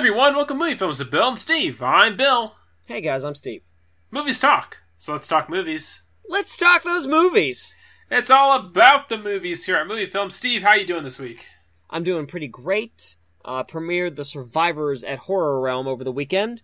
[0.00, 1.82] everyone, welcome to Movie Films with Bill and Steve.
[1.82, 2.54] I'm Bill.
[2.86, 3.64] Hey guys, I'm Steve.
[4.10, 4.78] Movies talk.
[4.96, 6.04] So let's talk movies.
[6.26, 7.76] Let's talk those movies.
[8.10, 10.30] It's all about the movies here at Movie Film.
[10.30, 11.48] Steve, how you doing this week?
[11.90, 13.16] I'm doing pretty great.
[13.44, 16.62] Uh, premiered The Survivors at Horror Realm over the weekend.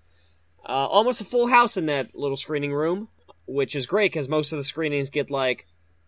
[0.66, 3.08] Uh, almost a full house in that little screening room,
[3.46, 5.66] which is great because most of the screenings get like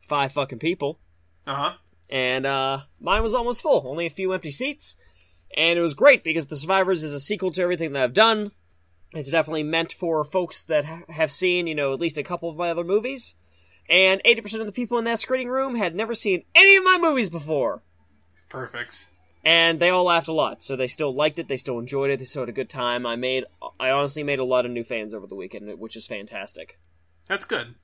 [0.09, 0.99] five fucking people.
[1.47, 1.73] Uh huh.
[2.09, 4.97] And uh, mine was almost full, only a few empty seats.
[5.57, 8.53] And it was great because The Survivors is a sequel to everything that I've done.
[9.13, 12.57] It's definitely meant for folks that have seen, you know, at least a couple of
[12.57, 13.35] my other movies.
[13.89, 16.99] And 80% of the people in that screening room had never seen any of my
[16.99, 17.83] movies before.
[18.51, 19.07] Perfect.
[19.45, 22.19] And they all laughed a lot, so they still liked it, they still enjoyed it,
[22.19, 23.07] they still had a good time.
[23.07, 23.45] I made,
[23.81, 26.79] I honestly made a lot of new fans over the weekend, which is fantastic.
[27.29, 27.77] That's good.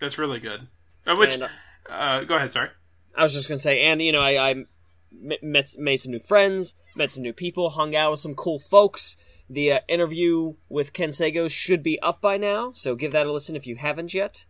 [0.00, 0.68] That's really good.
[1.06, 1.48] Uh, which, And, uh,
[1.88, 2.70] uh, go ahead, sorry.
[3.14, 4.64] I was just gonna say, and you know, I, I
[5.12, 9.16] met, made some new friends, met some new people, hung out with some cool folks.
[9.48, 13.32] The uh, interview with Ken Sago should be up by now, so give that a
[13.32, 14.44] listen if you haven't yet.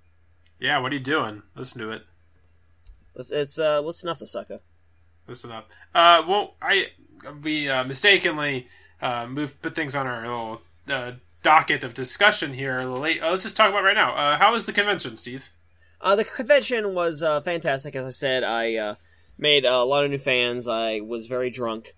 [0.59, 1.43] Yeah, what are you doing?
[1.57, 2.03] Listen to it.
[3.15, 4.59] Let's it's uh let's snuff the sucker.
[5.27, 5.71] Listen up.
[5.95, 6.89] Uh, well, I
[7.43, 8.69] we uh, mistakenly
[9.01, 13.23] uh, moved put things on our little uh, docket of discussion here a little late.
[13.23, 14.15] Uh, let's just talk about it right now.
[14.15, 15.49] Uh, how was the convention, Steve?
[16.01, 17.95] Uh, the convention was uh, fantastic.
[17.95, 18.95] As I said, I uh,
[19.41, 20.69] made a lot of new fans.
[20.69, 21.95] I was very drunk.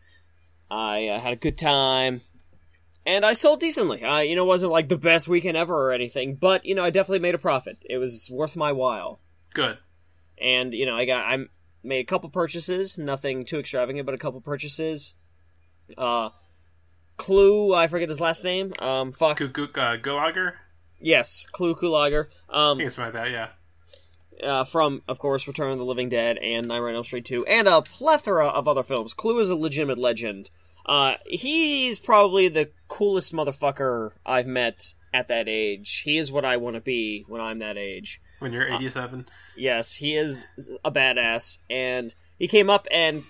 [0.71, 2.23] I uh, had a good time,
[3.05, 4.03] and I sold decently.
[4.05, 6.89] I, you know, wasn't like the best weekend ever or anything, but you know, I
[6.91, 7.85] definitely made a profit.
[7.91, 9.21] It was worth my while.
[9.53, 9.77] Good.
[10.41, 11.37] and you know i got i
[11.85, 15.15] made a couple purchases nothing too extravagant but a couple purchases
[15.99, 16.31] uh
[17.19, 20.53] Clu i forget his last name um fuck gu- uh, Gulager?
[20.99, 23.31] yes Clu Gulager I um think it's like that.
[23.31, 23.49] Yeah.
[24.43, 27.47] Uh, from of course return of the living dead and nightmare on elm street 2
[27.47, 30.51] and a plethora of other films Clu is a legitimate legend
[30.87, 36.57] uh he's probably the coolest motherfucker i've met at that age he is what i
[36.57, 39.27] want to be when i'm that age When you're 87.
[39.57, 40.47] Yes, he is
[40.85, 43.23] a badass, and he came up and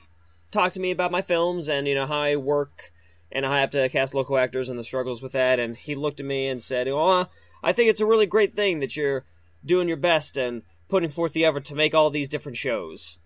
[0.51, 2.93] talked to me about my films and you know how I work
[3.31, 5.59] and how I have to cast local actors and the struggles with that.
[5.59, 7.27] And he looked at me and said, "Oh,
[7.63, 9.25] I think it's a really great thing that you're
[9.65, 10.63] doing your best and
[10.93, 13.19] putting forth the effort to make all these different shows,"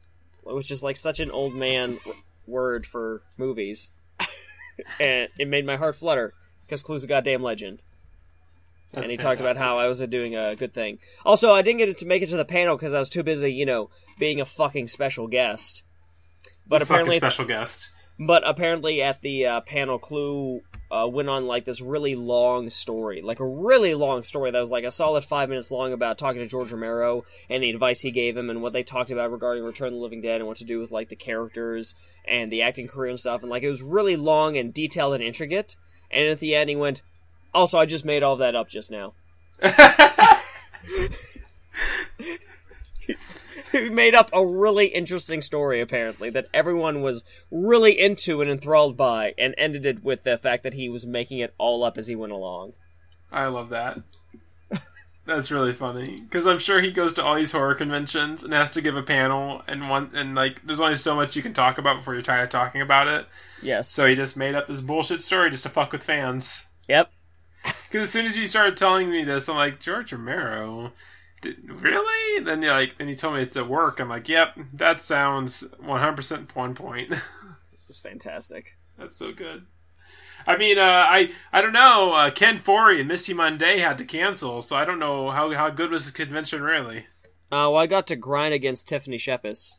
[0.43, 3.91] which is like such an old man w- word for movies,
[5.01, 6.33] and it made my heart flutter
[6.65, 7.83] because Clu's a goddamn legend
[8.93, 10.99] and That's he talked about how I was doing a good thing.
[11.25, 13.53] Also, I didn't get to make it to the panel because I was too busy,
[13.53, 15.83] you know, being a fucking special guest.
[16.67, 17.93] But Fucking apparently, special guest.
[18.19, 23.23] but apparently at the uh, panel, Clu uh, went on like this really long story,
[23.23, 26.41] like a really long story that was like a solid five minutes long about talking
[26.41, 29.65] to George Romero and the advice he gave him and what they talked about regarding
[29.65, 31.95] Return of the Living Dead and what to do with like the characters
[32.27, 33.43] and the acting career and stuff.
[33.43, 35.77] And like it was really long and detailed and intricate.
[36.11, 37.03] And at the end, he went,
[37.53, 39.15] "Also, I just made all that up just now."
[43.73, 48.97] he made up a really interesting story apparently that everyone was really into and enthralled
[48.97, 52.07] by and ended it with the fact that he was making it all up as
[52.07, 52.73] he went along
[53.33, 53.99] I love that.
[55.27, 58.71] That's really funny because I'm sure he goes to all these horror conventions and has
[58.71, 61.79] to give a panel and one and like there's only so much you can talk
[61.79, 63.27] about before you're tired of talking about it.
[63.61, 66.67] yes So he just made up this bullshit story just to fuck with fans.
[66.89, 67.11] yep
[67.91, 70.93] Because as soon as you started telling me this, I'm like George Romero.
[71.65, 72.45] Really?
[72.45, 74.01] Then you're like, and you told me it's at work.
[74.01, 77.13] I'm like, yep, that sounds 100% one point.
[77.89, 79.67] It's fantastic That's so good.
[80.45, 82.13] I mean, uh, I I don't know.
[82.15, 85.71] Uh, Ken Foree and Misty Mundae had to cancel, so I don't know how how
[85.71, 87.07] good was the convention really.
[87.53, 89.75] uh, well i got to grind against tiffany shepis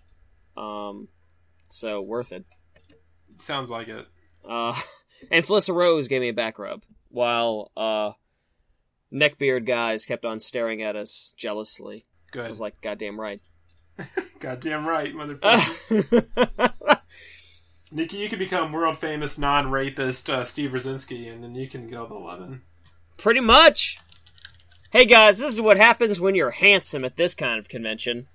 [0.56, 1.10] um
[1.70, 2.46] so worth it
[3.40, 4.08] Sounds like it.
[4.50, 4.74] uh
[5.32, 8.12] and felissa rose gave me a back rub while uh
[9.14, 12.50] neckbeard guys kept on staring at us jealously i Good.
[12.50, 13.40] was like goddamn right
[14.40, 16.38] Goddamn right, motherfuckers.
[17.92, 21.90] Nikki, you can become world famous non rapist uh, Steve Rosinski, and then you can
[21.90, 22.62] get all the eleven.
[23.18, 23.98] Pretty much.
[24.92, 28.28] Hey guys, this is what happens when you're handsome at this kind of convention.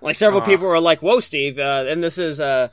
[0.00, 0.46] Like several Uh.
[0.46, 2.68] people were like, "Whoa, Steve!" Uh, and this is uh,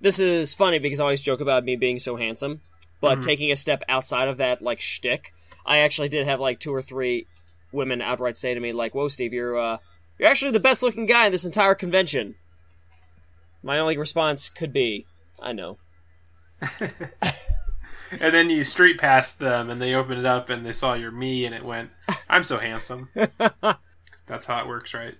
[0.00, 2.60] this is funny because I always joke about me being so handsome,
[3.00, 3.22] but Mhm.
[3.22, 5.32] taking a step outside of that like shtick,
[5.66, 7.26] I actually did have like two or three
[7.72, 9.78] women outright say to me like, "Whoa, Steve, you're uh,
[10.18, 12.34] you're actually the best looking guy in this entire convention."
[13.62, 15.06] My only response could be,
[15.40, 15.78] "I know."
[18.12, 21.12] And then you street passed them, and they opened it up, and they saw your
[21.12, 21.90] me, and it went,
[22.28, 23.08] "I'm so handsome."
[24.26, 25.14] That's how it works, right?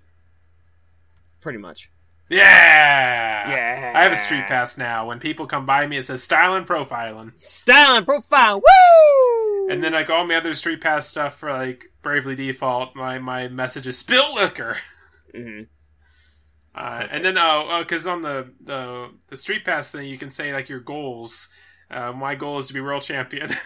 [1.40, 1.88] Pretty much.
[2.30, 3.50] Yeah.
[3.50, 3.92] Yeah.
[3.94, 5.06] I have a street pass now.
[5.08, 7.32] When people come by me, it says style and profiling.
[7.42, 8.58] Style and profile.
[8.60, 9.68] Woo!
[9.68, 13.48] And then like all my other street pass stuff for like Bravely Default, my my
[13.48, 14.78] message is spill liquor.
[15.34, 15.66] Mhm.
[16.74, 20.52] Uh, and then oh, because on the, the the street pass thing, you can say
[20.52, 21.48] like your goals.
[21.90, 23.50] Uh, my goal is to be world champion.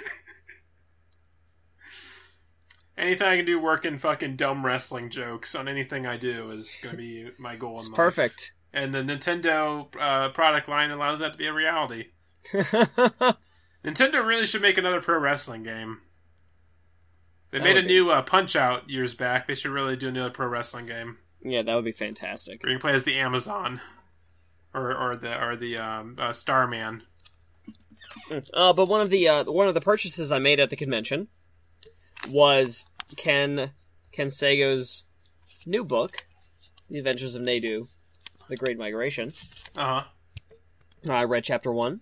[2.97, 6.95] anything I can do working fucking dumb wrestling jokes on anything I do is going
[6.95, 7.77] to be my goal.
[7.79, 7.97] It's life.
[7.97, 8.53] perfect.
[8.75, 12.09] And the Nintendo uh, product line allows that to be a reality.
[12.53, 16.01] Nintendo really should make another pro wrestling game.
[17.53, 19.47] They That made a be- new uh, Punch Out years back.
[19.47, 22.63] They should really do another pro wrestling game yeah, that would be fantastic.
[22.63, 23.81] where you can play as the Amazon
[24.73, 27.03] or or the or the um, uh, Starman.
[28.53, 31.29] Uh, but one of the uh, one of the purchases I made at the convention
[32.29, 32.87] was
[33.17, 33.73] Ken
[34.11, 35.05] Ken Sago's
[35.67, 36.27] new book,
[36.89, 37.89] The Adventures of Nadu,
[38.49, 39.33] The Great Migration.
[39.77, 41.13] Uh huh.
[41.13, 42.01] I read chapter one,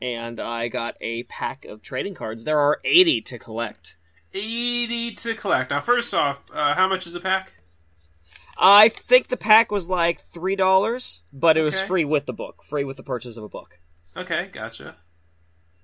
[0.00, 2.44] and I got a pack of trading cards.
[2.44, 3.96] There are eighty to collect.
[4.34, 5.70] Eighty to collect.
[5.70, 7.52] Now, first off, uh, how much is a pack?
[8.58, 12.62] I think the pack was like three dollars, but it was free with the book,
[12.64, 13.78] free with the purchase of a book.
[14.16, 14.96] Okay, gotcha.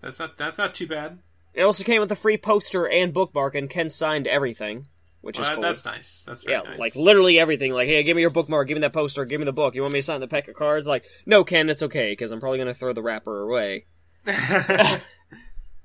[0.01, 1.19] That's not that's not too bad.
[1.55, 4.87] It also came with a free poster and bookmark, and Ken signed everything,
[5.23, 5.63] which Well, is that- cool.
[5.63, 6.25] That's nice.
[6.27, 6.79] That's very yeah, nice.
[6.79, 7.73] like literally everything.
[7.73, 9.75] Like, hey, give me your bookmark, give me that poster, give me the book.
[9.75, 10.87] You want me to sign the pack of cards?
[10.87, 13.87] Like, no, Ken, it's okay because I'm probably gonna throw the wrapper away.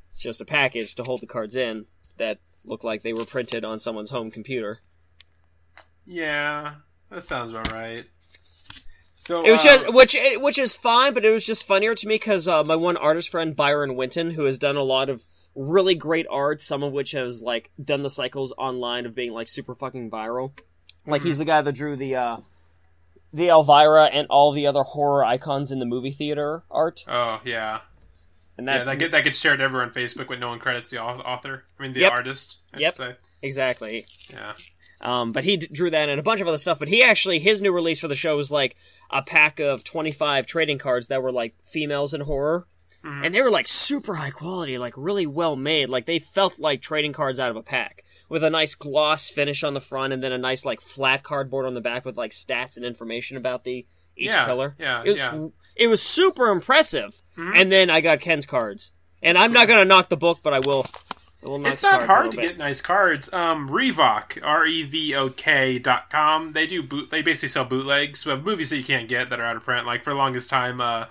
[0.09, 1.85] It's just a package to hold the cards in
[2.17, 4.79] that look like they were printed on someone's home computer.
[6.05, 6.75] yeah,
[7.11, 8.05] that sounds about right.
[9.19, 12.07] So It was uh, just which which is fine, but it was just funnier to
[12.07, 15.25] me because uh, my one artist friend Byron Winton, who has done a lot of
[15.57, 19.47] really great art, some of which has like done the cycles online of being like
[19.47, 20.51] super fucking viral.
[21.05, 22.37] Like he's the guy that drew the uh,
[23.33, 27.79] the Elvira and all the other horror icons in the movie theater art, Oh yeah,
[28.57, 28.83] and that, yeah.
[28.85, 31.63] That get that gets shared everywhere on Facebook, but no one credits the author.
[31.79, 32.11] I mean, the Yep.
[32.11, 32.57] artist.
[32.73, 32.95] I Yep.
[32.95, 33.15] say.
[33.41, 34.05] exactly.
[34.31, 34.53] Yeah.
[34.99, 36.79] Um, but he d- drew that and a bunch of other stuff.
[36.79, 38.75] But he actually his new release for the show was like
[39.11, 42.65] a pack of twenty five trading cards that were like females in horror,
[43.03, 43.25] Mhm.
[43.25, 45.89] and they were like super high quality, like really well made.
[45.89, 49.63] Like they felt like trading cards out of a pack with a nice gloss finish
[49.63, 52.31] on the front, and then a nice like flat cardboard on the back with like
[52.31, 53.85] stats and information about the
[54.15, 54.75] each Yeah, killer.
[54.79, 55.47] yeah, it was, yeah.
[55.75, 57.21] It was super impressive.
[57.37, 57.51] Mhm.
[57.55, 58.91] And then I got Ken's cards,
[59.21, 60.85] and I'm not gonna knock the book, but I will.
[61.45, 62.47] I will It's not hard to bit.
[62.47, 63.31] get nice cards.
[63.31, 66.53] Um, Revoc, R E V O K dot com.
[66.53, 67.11] They do boot.
[67.11, 69.85] They basically sell bootlegs of movies that you can't get that are out of print.
[69.85, 71.05] Like for the longest time, uh,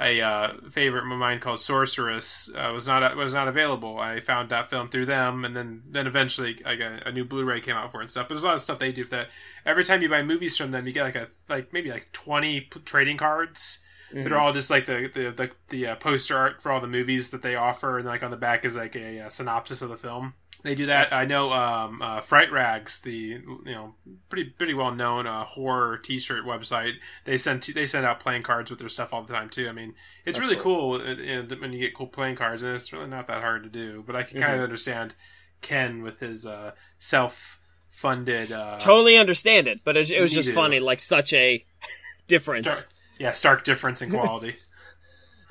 [0.00, 3.98] a uh, favorite of mine called Sorceress uh, was not was not available.
[3.98, 7.60] I found that film through them, and then then eventually like a, a new Blu-ray
[7.60, 8.26] came out for it and stuff.
[8.28, 9.28] But there's a lot of stuff they do for that.
[9.66, 12.62] Every time you buy movies from them, you get like a like maybe like twenty
[12.62, 13.80] p- trading cards
[14.22, 16.86] that are all just like the the the, the uh, poster art for all the
[16.86, 19.90] movies that they offer, and like on the back is like a, uh synopsis of
[19.90, 20.34] the film.
[20.62, 21.12] They do that.
[21.12, 23.94] I know um, uh, Fright Rags, the you know
[24.28, 26.94] pretty pretty well known uh, horror T-shirt website.
[27.24, 29.68] They send they send out playing cards with their stuff all the time too.
[29.68, 30.98] I mean, it's That's really cool.
[30.98, 33.68] cool uh, when you get cool playing cards, and it's really not that hard to
[33.70, 34.04] do.
[34.06, 35.14] But I can kind of understand
[35.62, 37.58] Ken with his uh, self
[37.90, 38.52] funded.
[38.52, 41.64] Uh, totally understand it, but it, it was just funny, like such a
[42.26, 42.70] difference.
[42.70, 44.56] stark, yeah, stark difference in quality.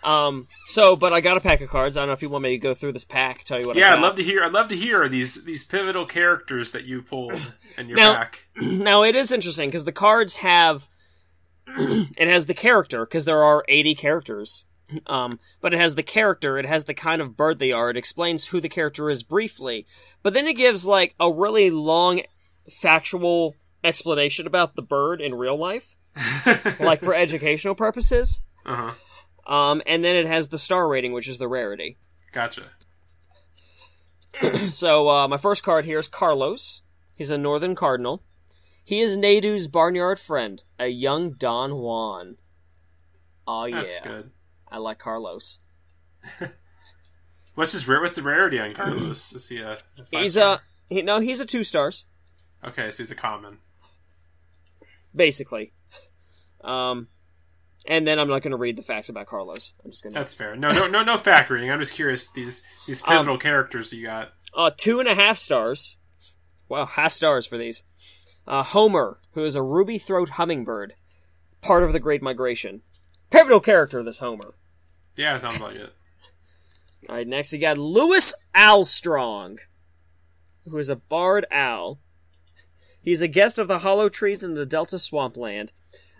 [0.03, 1.97] Um, so, but I got a pack of cards.
[1.97, 3.77] I don't know if you want me to go through this pack, tell you what.
[3.77, 4.43] I Yeah, I'd love to hear.
[4.43, 7.39] I'd love to hear these these pivotal characters that you pulled
[7.77, 8.45] in your Now- pack.
[8.61, 10.87] now it is interesting because the cards have
[11.77, 14.63] it has the character because there are 80 characters
[15.05, 17.97] um, but it has the character it has the kind of bird they are it
[17.97, 19.85] explains who the character is briefly
[20.23, 22.21] but then it gives like a really long
[22.71, 25.95] factual explanation about the bird in real life
[26.79, 28.91] like for educational purposes uh huh.
[29.49, 31.97] Um, and then it has the star rating which is the rarity
[32.31, 32.63] Gotcha.
[34.71, 36.81] so uh, my first card here is Carlos.
[37.15, 38.23] He's a Northern Cardinal.
[38.83, 42.37] He is Nadu's barnyard friend, a young Don Juan.
[43.47, 44.31] Oh yeah, That's good.
[44.71, 45.57] I like Carlos.
[47.55, 47.99] What's his rare?
[48.01, 49.33] What's the rarity on Carlos?
[49.33, 49.79] Is he a?
[50.11, 50.61] He's star?
[50.89, 52.05] a he, no, he's a two stars
[52.63, 53.57] Okay, so he's a common.
[55.15, 55.73] basically.
[56.61, 57.07] Um,
[57.87, 59.73] and then I'm not going to read the facts about Carlos.
[59.83, 60.55] I'm just going to That's fair.
[60.55, 61.71] No, no, no, no fact reading.
[61.71, 64.33] I'm just curious these these Um, pivotal characters you got.
[64.53, 65.95] uh two and a half stars.
[66.67, 67.83] Wow, half stars for these.
[68.47, 70.93] Uh, Homer, who is a ruby throat hummingbird,
[71.61, 72.81] part of the Great Migration.
[73.29, 74.55] Pivotal character, this Homer.
[75.15, 75.93] Yeah, sounds like it.
[77.07, 79.59] All right, next we got Lewis Alstrong,
[80.67, 81.99] who is a barred owl.
[83.01, 85.71] He's a guest of the Hollow Trees in the Delta Swampland.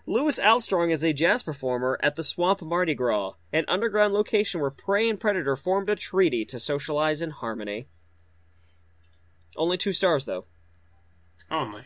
[0.09, 4.71] Louis Armstrong is a jazz performer at the Swamp Mardi Gras, an underground location where
[4.71, 7.89] prey and predator formed a treaty to socialize in harmony.
[9.55, 10.45] Only two stars, though.
[11.51, 11.83] Only.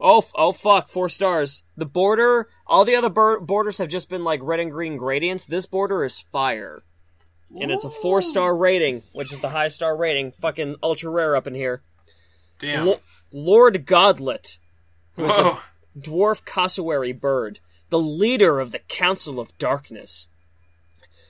[0.00, 0.88] Oh, f- oh, fuck!
[0.88, 1.64] Four stars.
[1.76, 5.44] The border, all the other bor- borders have just been like red and green gradients.
[5.44, 6.82] This border is fire,
[7.60, 10.32] and it's a four star rating, which is the high star rating.
[10.40, 11.82] Fucking ultra rare up in here.
[12.58, 12.86] Damn.
[12.86, 13.00] Lo-
[13.34, 14.56] Lord Godlet,
[15.16, 15.58] Whoa.
[15.98, 17.60] Dwarf cassowary bird,
[17.90, 20.28] the leader of the Council of Darkness.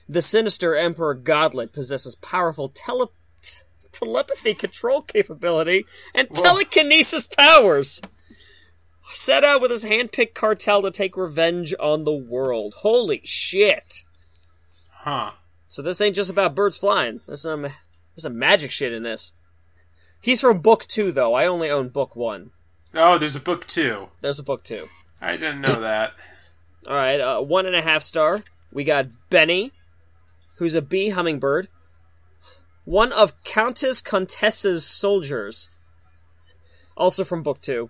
[0.07, 3.57] The sinister Emperor Godlet possesses powerful tele- t-
[3.91, 6.41] telepathy control capability and Whoa.
[6.41, 8.01] telekinesis powers.
[9.13, 12.75] Set out with his hand-picked cartel to take revenge on the world.
[12.79, 14.03] Holy shit!
[14.89, 15.31] Huh.
[15.67, 17.21] So this ain't just about birds flying.
[17.27, 17.73] There's some there's
[18.23, 19.33] some magic shit in this.
[20.21, 21.33] He's from book two, though.
[21.33, 22.51] I only own book one.
[22.95, 24.09] Oh, there's a book too.
[24.21, 24.87] There's a book two.
[25.21, 26.13] I didn't know that.
[26.87, 28.43] All right, uh, one and a half star.
[28.71, 29.71] We got Benny,
[30.57, 31.67] who's a bee hummingbird.
[32.85, 35.69] One of Countess Contessa's soldiers.
[36.95, 37.89] Also from book two.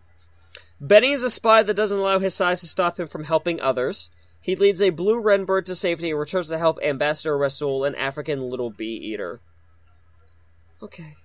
[0.79, 4.09] Benny is a spy that doesn't allow his size to stop him from helping others.
[4.41, 7.95] He leads a blue wren bird to safety and returns to help Ambassador Rasul, an
[7.95, 9.41] African little bee eater.
[10.81, 11.15] Okay.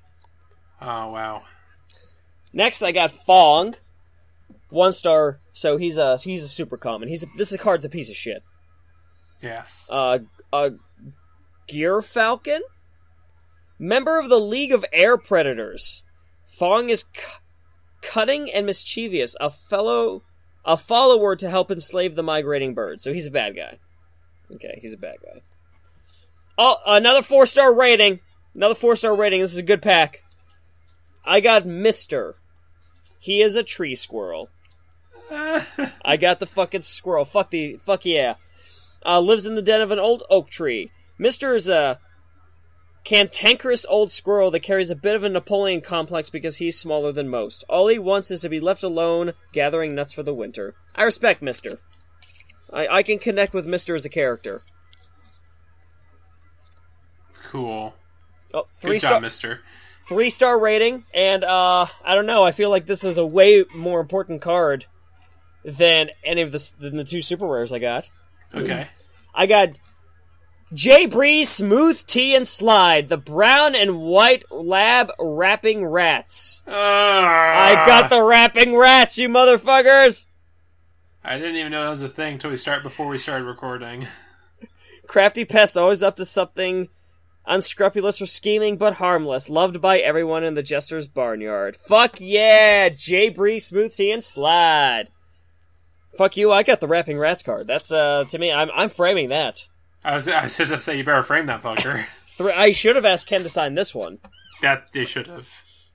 [0.80, 1.44] Oh wow.
[2.52, 3.76] Next, I got Fong,
[4.70, 5.40] one star.
[5.52, 7.08] So he's a he's a super common.
[7.08, 8.42] He's a, this card's a piece of shit.
[9.40, 9.88] Yes.
[9.90, 10.18] Uh,
[10.52, 10.70] uh,
[11.68, 12.60] Gyrfalcon,
[13.78, 16.02] member of the League of Air Predators.
[16.46, 17.40] Fong is cu-
[18.02, 20.22] cunning and mischievous, a fellow,
[20.64, 23.04] a follower to help enslave the migrating birds.
[23.04, 23.78] So he's a bad guy.
[24.52, 25.40] Okay, he's a bad guy.
[26.58, 28.20] Oh, another four star rating.
[28.54, 29.40] Another four star rating.
[29.40, 30.24] This is a good pack.
[31.24, 32.36] I got Mister.
[33.20, 34.48] He is a tree squirrel.
[35.30, 37.24] I got the fucking squirrel.
[37.24, 38.34] Fuck the fuck yeah.
[39.06, 40.90] Uh, lives in the den of an old oak tree.
[41.18, 42.00] Mister is a
[43.04, 47.28] cantankerous old squirrel that carries a bit of a Napoleon complex because he's smaller than
[47.28, 47.62] most.
[47.68, 50.74] All he wants is to be left alone, gathering nuts for the winter.
[50.94, 51.78] I respect Mister.
[52.72, 54.62] I, I can connect with Mister as a character.
[57.44, 57.94] cool.
[58.52, 59.60] Oh, Good job, star, Mister.
[60.10, 62.42] Three star rating, and uh, I don't know.
[62.42, 64.86] I feel like this is a way more important card
[65.64, 68.10] than any of the than the two super rares I got.
[68.52, 68.88] Okay.
[69.32, 69.78] I got
[70.74, 76.64] J Bree Smooth Tea and Slide, the brown and white lab wrapping rats.
[76.66, 80.26] Uh, I got the wrapping rats, you motherfuckers!
[81.22, 84.08] I didn't even know that was a thing until we start before we started recording.
[85.06, 86.88] Crafty pest always up to something
[87.50, 91.76] unscrupulous or scheming but harmless, loved by everyone in the Jester's barnyard.
[91.76, 95.10] Fuck yeah, J Bree Smooth Tea and Slide.
[96.16, 97.66] Fuck you, I got the Rapping rats card.
[97.66, 99.66] That's uh to me I'm I'm framing that.
[100.02, 102.06] I was I was just gonna say you better frame that fucker.
[102.28, 104.18] Three, I should have asked Ken to sign this one.
[104.62, 105.52] that they should have.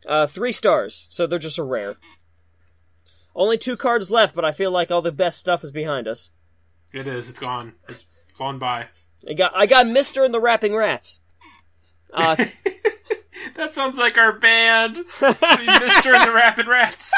[0.07, 1.95] Uh, three stars, so they're just a rare.
[3.35, 6.29] Only two cards left, but I feel like all the best stuff is behind us.
[6.93, 7.29] It is.
[7.29, 7.73] It's gone.
[7.89, 8.89] It's flown by.
[9.27, 11.19] I got I got Mister and the Rapping Rats.
[12.15, 12.35] Uh,
[13.55, 17.11] That sounds like our band, Mister and the Rapid Rats.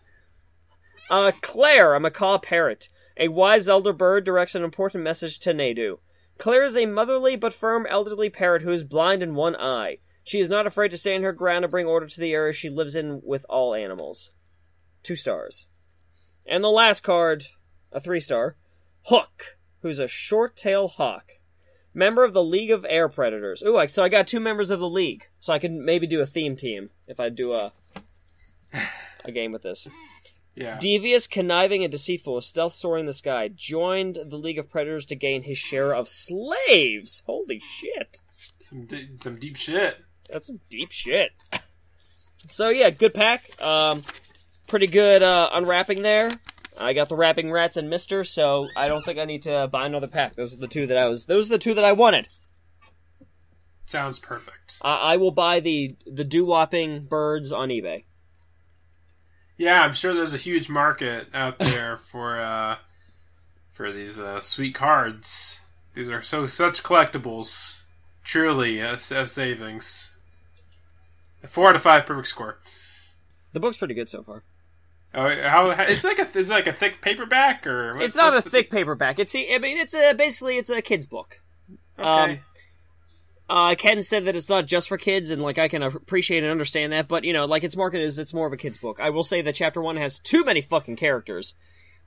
[1.10, 2.88] uh, Claire, a macaw parrot.
[3.18, 5.98] A wise elder bird directs an important message to Nadu.
[6.38, 9.98] Claire is a motherly but firm elderly parrot who is blind in one eye.
[10.24, 12.70] She is not afraid to stand her ground and bring order to the area she
[12.70, 14.30] lives in with all animals.
[15.02, 15.66] Two stars.
[16.46, 17.44] And the last card,
[17.92, 18.56] a three star,
[19.06, 21.32] Hook, who's a short tail hawk.
[21.98, 23.62] Member of the League of Air Predators.
[23.64, 25.26] Ooh, I- so I got two members of the League.
[25.40, 27.72] So I can maybe do a theme team if I do a
[29.24, 29.88] a game with this.
[30.54, 30.78] Yeah.
[30.78, 35.42] Devious, conniving, and deceitful, stealth soaring the sky, joined the League of Predators to gain
[35.42, 37.22] his share of slaves.
[37.26, 38.20] Holy shit.
[38.60, 39.98] Some, d- some deep shit.
[40.30, 41.30] That's some deep shit.
[42.50, 43.42] So yeah, good pack.
[43.60, 44.04] Um,
[44.68, 46.30] pretty good uh, unwrapping there.
[46.80, 49.86] I got the wrapping rats and Mister, so I don't think I need to buy
[49.86, 50.36] another pack.
[50.36, 51.26] Those are the two that I was.
[51.26, 52.28] Those are the two that I wanted.
[53.86, 54.78] Sounds perfect.
[54.82, 58.04] I, I will buy the the doo wopping birds on eBay.
[59.56, 62.76] Yeah, I'm sure there's a huge market out there for uh,
[63.72, 65.60] for these uh, sweet cards.
[65.94, 67.80] These are so such collectibles.
[68.24, 70.14] Truly a, a savings.
[71.42, 72.58] A four out of five perfect score.
[73.52, 74.42] The book's pretty good so far.
[75.18, 78.36] Oh, how, how it's like a it's like a thick paperback or what's- it's not
[78.36, 79.18] a the- thick paperback.
[79.18, 81.40] It's I mean it's a basically it's a kid's book.
[81.98, 82.08] Okay.
[82.32, 82.38] um,
[83.50, 86.50] Uh, Ken said that it's not just for kids, and like I can appreciate and
[86.52, 89.00] understand that, but you know, like its market is it's more of a kids book.
[89.00, 91.54] I will say that chapter one has too many fucking characters,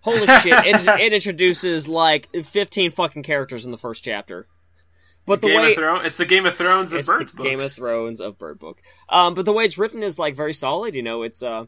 [0.02, 0.54] Holy shit!
[0.66, 4.48] It, it introduces like fifteen fucking characters in the first chapter.
[5.28, 7.48] But the, Game way of Thrones, it's the Game of Thrones of Bird books.
[7.50, 8.80] Game of Thrones of Bird Book.
[9.10, 10.96] Um, but the way it's written is like very solid.
[10.96, 11.66] You know, it's uh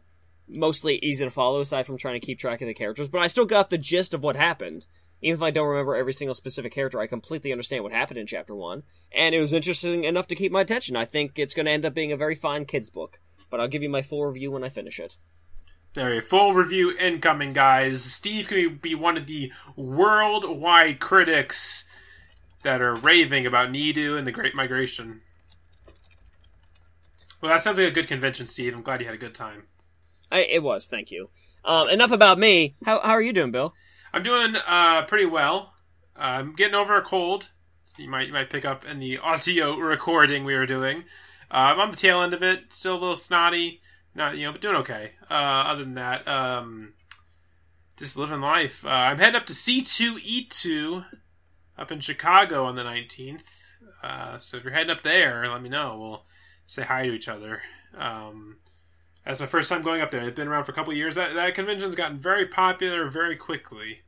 [0.48, 3.10] mostly easy to follow aside from trying to keep track of the characters.
[3.10, 4.88] But I still got the gist of what happened.
[5.22, 8.28] Even if I don't remember every single specific character, I completely understand what happened in
[8.28, 8.84] chapter one,
[9.16, 10.98] and it was interesting enough to keep my attention.
[10.98, 13.70] I think it's going to end up being a very fine kids book, but I'll
[13.70, 15.16] give you my full review when I finish it.
[15.94, 18.04] There, full review incoming, guys.
[18.04, 21.86] Steve can be one of the worldwide critics
[22.64, 25.22] that are raving about Nadu and the Great Migration.
[27.40, 28.74] Well, that sounds like a good convention, Steve.
[28.74, 29.68] I'm glad you had a good time.
[30.34, 31.30] I, it was, thank you.
[31.64, 32.76] Um, enough about me.
[32.84, 33.74] How, how are you doing, Bill?
[34.12, 35.74] I'm doing uh, pretty well.
[36.16, 37.50] I'm getting over a cold.
[37.84, 41.04] So you might you might pick up in the audio recording we were doing.
[41.52, 42.74] Uh, I'm on the tail end of it.
[42.74, 43.82] Still a little snotty.
[44.16, 45.12] Not you know, but doing okay.
[45.30, 46.94] Uh, other than that, um,
[47.98, 48.86] just living life.
[48.86, 51.06] Uh, I'm heading up to C2E2
[51.78, 53.64] up in Chicago on the 19th.
[54.02, 55.98] Uh, so if you're heading up there, let me know.
[56.00, 56.26] We'll
[56.66, 57.62] say hi to each other.
[57.98, 58.58] Um,
[59.26, 60.28] that's my first time going up there.
[60.28, 61.16] It's been around for a couple years.
[61.16, 64.02] That that convention's gotten very popular very quickly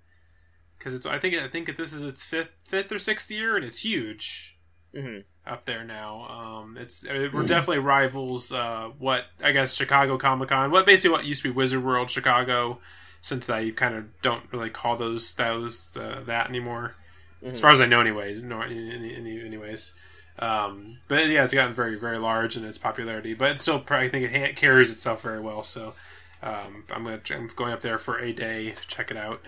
[0.78, 1.06] because it's.
[1.06, 4.58] I think I think this is its fifth fifth or sixth year, and it's huge
[4.96, 5.20] mm-hmm.
[5.52, 6.28] up there now.
[6.62, 8.52] Um, it's we're definitely rivals.
[8.52, 12.10] Uh, what I guess Chicago Comic Con, what basically what used to be Wizard World
[12.10, 12.80] Chicago,
[13.22, 16.96] since they kind of don't really call those those uh, that anymore,
[17.42, 17.54] mm-hmm.
[17.54, 18.44] as far as I know, anyways.
[18.44, 19.94] No, any, any, anyways.
[20.38, 23.34] Um, but yeah, it's gotten very, very large in its popularity.
[23.34, 25.64] But it's still, I think it carries itself very well.
[25.64, 25.94] So
[26.44, 29.42] um, I'm gonna, I'm going up there for a day to check it out.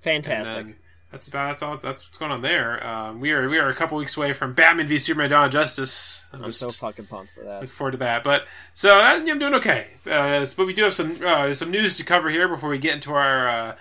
[0.00, 0.76] Fantastic.
[1.12, 1.76] That's about that's all.
[1.76, 2.84] That's what's going on there.
[2.84, 5.52] Um, we are we are a couple weeks away from Batman v Superman: Dawn of
[5.52, 6.24] Justice.
[6.32, 7.60] I'm, I'm so fucking pumped for that.
[7.60, 8.24] Looking forward to that.
[8.24, 9.88] But so uh, I'm doing okay.
[10.10, 12.94] Uh, but we do have some uh, some news to cover here before we get
[12.94, 13.76] into our uh,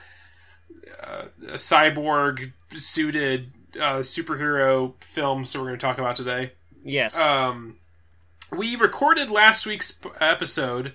[1.01, 6.53] uh, cyborg suited uh, superhero films that we're going to talk about today.
[6.83, 7.17] Yes.
[7.17, 7.77] Um,
[8.55, 10.93] we recorded last week's episode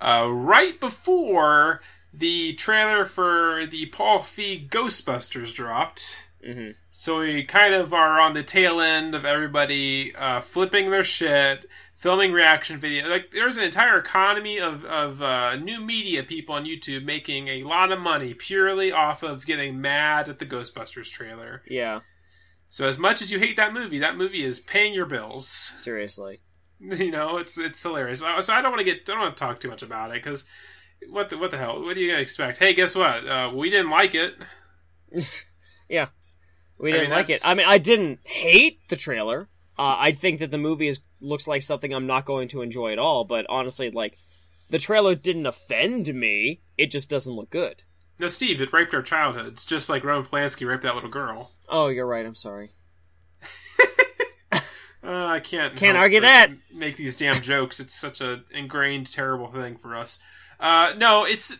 [0.00, 1.80] uh, right before
[2.12, 6.16] the trailer for the Paul Feig Ghostbusters dropped.
[6.46, 6.72] Mm-hmm.
[6.90, 11.66] So we kind of are on the tail end of everybody uh, flipping their shit,
[11.96, 13.08] filming reaction video.
[13.08, 17.62] Like there's an entire economy of of uh, new media people on YouTube making a
[17.62, 21.62] lot of money purely off of getting mad at the Ghostbusters trailer.
[21.68, 22.00] Yeah.
[22.70, 25.46] So as much as you hate that movie, that movie is paying your bills.
[25.46, 26.40] Seriously.
[26.80, 28.20] You know, it's it's hilarious.
[28.20, 30.44] So I don't want to get don't want to talk too much about it because
[31.10, 31.82] what the what the hell?
[31.82, 32.56] What are you gonna expect?
[32.56, 33.28] Hey, guess what?
[33.28, 34.34] Uh, we didn't like it.
[35.90, 36.06] yeah,
[36.78, 37.44] we didn't I mean, like that's...
[37.44, 37.48] it.
[37.48, 39.50] I mean, I didn't hate the trailer.
[39.78, 42.92] Uh, I think that the movie is looks like something I'm not going to enjoy
[42.92, 43.24] at all.
[43.24, 44.16] But honestly, like
[44.70, 46.62] the trailer didn't offend me.
[46.78, 47.82] It just doesn't look good.
[48.18, 51.52] No, Steve, it raped our childhoods, just like Roman Polanski raped that little girl.
[51.70, 52.26] Oh, you're right.
[52.26, 52.70] I'm sorry.
[54.52, 54.60] uh,
[55.02, 56.50] I can't can't argue that.
[56.74, 57.80] Make these damn jokes.
[57.80, 60.22] It's such a ingrained, terrible thing for us.
[60.58, 61.58] Uh, no, it's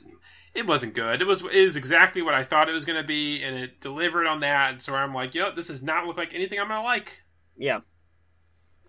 [0.55, 1.23] it wasn't good.
[1.23, 3.81] It was it was exactly what I thought it was going to be, and it
[3.81, 4.73] delivered on that.
[4.73, 6.85] And so I'm like, you know, this does not look like anything I'm going to
[6.85, 7.23] like.
[7.57, 7.81] Yeah.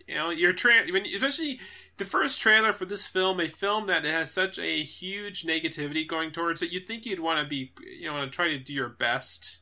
[0.08, 1.60] You know, your tra- when especially
[1.98, 6.32] the first trailer for this film, a film that has such a huge negativity going
[6.32, 8.74] towards it, you'd think you'd want to be, you know, want to try to do
[8.74, 9.60] your best,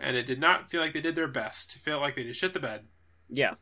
[0.00, 1.76] and it did not feel like they did their best.
[1.76, 2.86] It felt like they just shit the bed.
[3.28, 3.54] Yeah,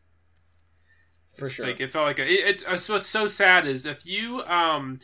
[1.37, 1.67] for it's sure.
[1.67, 5.01] Like it felt like a, it, it's what's so sad is if you um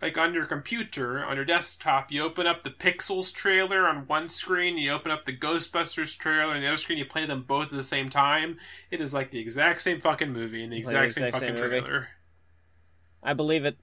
[0.00, 4.28] like on your computer, on your desktop, you open up the Pixels trailer on one
[4.28, 7.66] screen, you open up the Ghostbusters trailer on the other screen, you play them both
[7.66, 8.58] at the same time.
[8.90, 11.56] It is like the exact same fucking movie and the exact, the exact same, same
[11.56, 11.80] fucking movie.
[11.80, 12.08] trailer.
[13.22, 13.76] I believe it.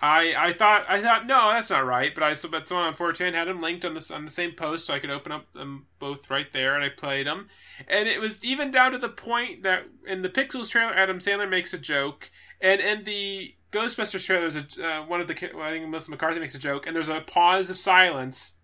[0.00, 2.14] I I thought I thought no, that's not right.
[2.14, 4.52] But I so but someone on 4chan had them linked on this on the same
[4.52, 7.48] post, so I could open up them both right there, and I played them.
[7.86, 11.48] And it was even down to the point that in the Pixels trailer, Adam Sandler
[11.48, 15.64] makes a joke, and in the Ghostbusters trailer, there's a uh, one of the well,
[15.64, 18.54] I think Melissa McCarthy makes a joke, and there's a pause of silence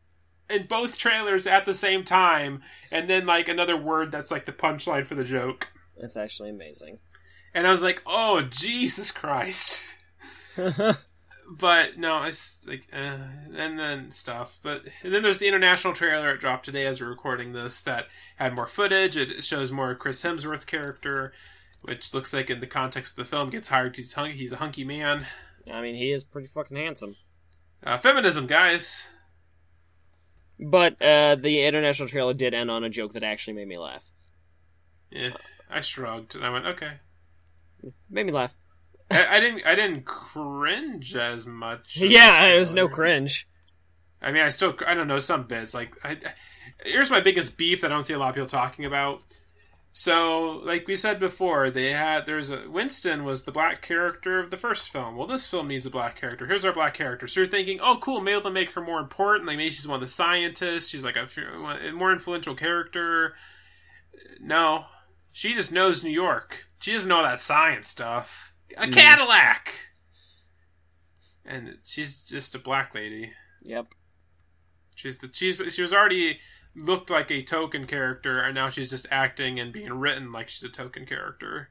[0.48, 4.52] in both trailers at the same time, and then like another word that's like the
[4.52, 5.68] punchline for the joke.
[5.98, 6.98] That's actually amazing.
[7.54, 9.84] And I was like, "Oh Jesus Christ!"
[11.48, 13.18] but no, it's like, uh,
[13.56, 14.58] and then stuff.
[14.62, 18.06] But and then there's the international trailer it dropped today as we're recording this that
[18.36, 19.16] had more footage.
[19.16, 21.32] It shows more Chris Hemsworth character
[21.86, 24.56] which looks like in the context of the film gets hired he's hung- he's a
[24.56, 25.26] hunky man.
[25.72, 27.16] I mean, he is pretty fucking handsome.
[27.82, 29.08] Uh, feminism, guys.
[30.58, 34.04] But uh, the international trailer did end on a joke that actually made me laugh.
[35.10, 35.36] Yeah,
[35.70, 36.92] I shrugged and I went, "Okay."
[38.10, 38.54] Made me laugh.
[39.10, 39.66] I, I, didn't.
[39.66, 41.96] I didn't cringe as much.
[42.00, 43.46] yeah, it was no cringe.
[44.20, 45.74] I mean, I still I don't know some bits.
[45.74, 46.18] Like, I,
[46.84, 49.22] here's my biggest beef that I don't see a lot of people talking about.
[49.92, 54.50] So, like we said before, they had there's a Winston was the black character of
[54.50, 55.16] the first film.
[55.16, 56.46] Well, this film needs a black character.
[56.46, 57.26] Here's our black character.
[57.26, 59.46] So you're thinking, oh, cool, maybe they'll make her more important.
[59.46, 60.90] Like maybe she's one of the scientists.
[60.90, 61.26] She's like a,
[61.88, 63.36] a more influential character.
[64.38, 64.84] No,
[65.32, 66.66] she just knows New York.
[66.78, 68.52] She doesn't know that science stuff.
[68.76, 69.74] A Cadillac.
[71.44, 73.32] And she's just a black lady.
[73.62, 73.86] Yep.
[74.94, 76.40] She's the she's she was already
[76.74, 80.68] looked like a token character, and now she's just acting and being written like she's
[80.68, 81.70] a token character.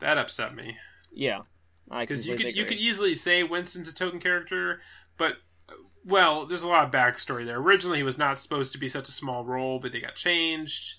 [0.00, 0.76] That upset me.
[1.12, 1.42] Yeah,
[1.90, 4.80] because you could you could easily say Winston's a token character,
[5.16, 5.34] but
[6.04, 7.58] well, there's a lot of backstory there.
[7.58, 10.96] Originally, he was not supposed to be such a small role, but they got changed.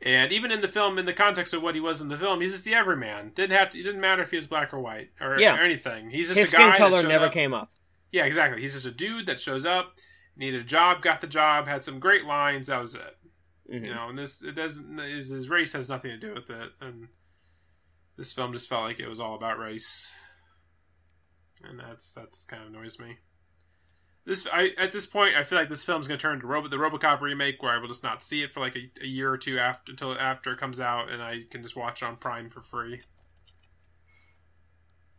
[0.00, 2.40] And even in the film, in the context of what he was in the film,
[2.40, 3.32] he's just the everyman.
[3.34, 3.80] Didn't have to.
[3.80, 5.56] It didn't matter if he was black or white or, yeah.
[5.56, 6.10] or anything.
[6.10, 7.32] He's just his a guy skin color never up.
[7.32, 7.72] came up.
[8.12, 8.62] Yeah, exactly.
[8.62, 9.94] He's just a dude that shows up,
[10.36, 12.68] needed a job, got the job, had some great lines.
[12.68, 13.18] That was it.
[13.70, 13.84] Mm-hmm.
[13.84, 14.98] You know, and this it doesn't.
[14.98, 17.08] His, his race has nothing to do with it, and
[18.16, 20.12] this film just felt like it was all about race,
[21.64, 23.18] and that's that's kind of annoys me.
[24.28, 26.76] This I at this point I feel like this film's gonna turn into Robo, the
[26.76, 29.38] RoboCop remake, where I will just not see it for like a, a year or
[29.38, 32.50] two after until after it comes out, and I can just watch it on Prime
[32.50, 33.00] for free.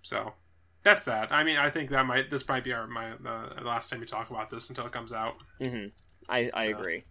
[0.03, 0.33] So
[0.83, 1.31] that's that.
[1.31, 4.05] I mean, I think that might this might be our my uh, last time we
[4.05, 5.37] talk about this until it comes out.
[5.59, 5.87] Mm-hmm.
[6.29, 7.03] I I so, agree.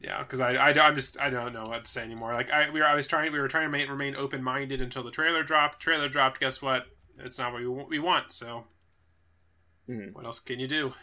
[0.00, 2.32] Yeah, because I, I I'm just I don't know what to say anymore.
[2.32, 4.80] Like I we were I was trying we were trying to remain, remain open minded
[4.80, 5.80] until the trailer dropped.
[5.80, 6.40] Trailer dropped.
[6.40, 6.86] Guess what?
[7.18, 8.32] It's not what we we want.
[8.32, 8.64] So
[9.86, 10.14] mm-hmm.
[10.14, 10.94] what else can you do?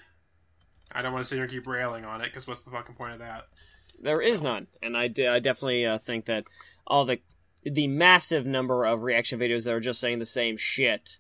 [0.98, 2.96] I don't want to sit here and keep railing on it because what's the fucking
[2.96, 3.44] point of that?
[4.02, 6.46] There is none, and I, I definitely uh, think that
[6.88, 7.20] all the
[7.64, 11.18] the massive number of reaction videos that are just saying the same shit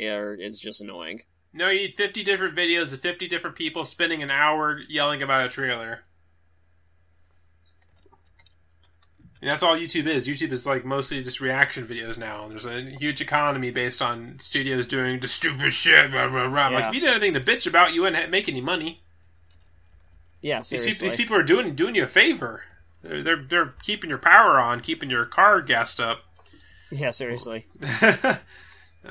[0.00, 1.22] are, is just annoying.
[1.52, 5.46] No, you need 50 different videos of 50 different people spending an hour yelling about
[5.46, 6.04] a trailer.
[9.42, 10.28] And that's all YouTube is.
[10.28, 12.44] YouTube is like mostly just reaction videos now.
[12.44, 16.12] And There's a huge economy based on studios doing the stupid shit.
[16.12, 16.68] Blah, blah, blah.
[16.68, 16.76] Yeah.
[16.76, 19.02] Like if you did anything to bitch about, you wouldn't make any money.
[20.40, 20.86] Yeah, seriously.
[20.90, 22.62] These people, these people are doing doing you a favor.
[23.02, 26.20] They're, they're, they're keeping your power on, keeping your car gassed up.
[26.92, 27.66] Yeah, seriously.
[27.82, 28.38] I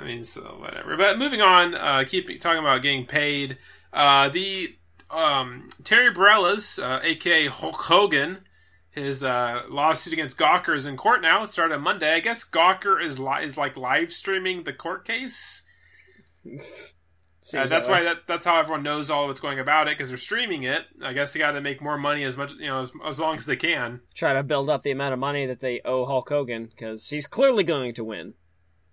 [0.01, 0.95] mean, so whatever.
[0.95, 3.57] But moving on, uh, keep talking about getting paid.
[3.91, 4.75] Uh, the
[5.09, 8.37] um, Terry Bollea's, uh, aka Hulk Hogan,
[8.91, 11.43] his uh, lawsuit against Gawker is in court now.
[11.43, 12.13] It started on Monday.
[12.13, 15.63] I guess Gawker is li- is like live streaming the court case.
[17.53, 20.17] Uh, that's why that, that's how everyone knows all what's going about it because they're
[20.17, 20.85] streaming it.
[21.01, 23.37] I guess they got to make more money as much you know as, as long
[23.37, 24.01] as they can.
[24.13, 27.27] Try to build up the amount of money that they owe Hulk Hogan because he's
[27.27, 28.33] clearly going to win.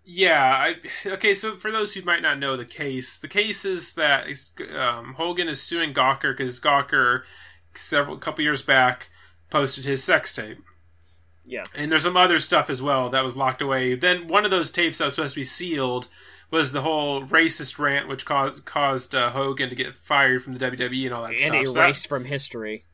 [0.04, 0.42] Yeah.
[0.42, 0.74] I,
[1.06, 1.34] okay.
[1.34, 4.26] So for those who might not know the case, the case is that
[4.76, 7.22] um, Hogan is suing Gawker because Gawker
[7.74, 9.10] several couple years back
[9.50, 10.58] posted his sex tape.
[11.44, 11.64] Yeah.
[11.74, 13.94] And there's some other stuff as well that was locked away.
[13.94, 16.08] Then one of those tapes that was supposed to be sealed
[16.50, 20.58] was the whole racist rant, which caused caused uh, Hogan to get fired from the
[20.58, 21.54] WWE and all that and stuff.
[21.54, 22.84] And erased so from history.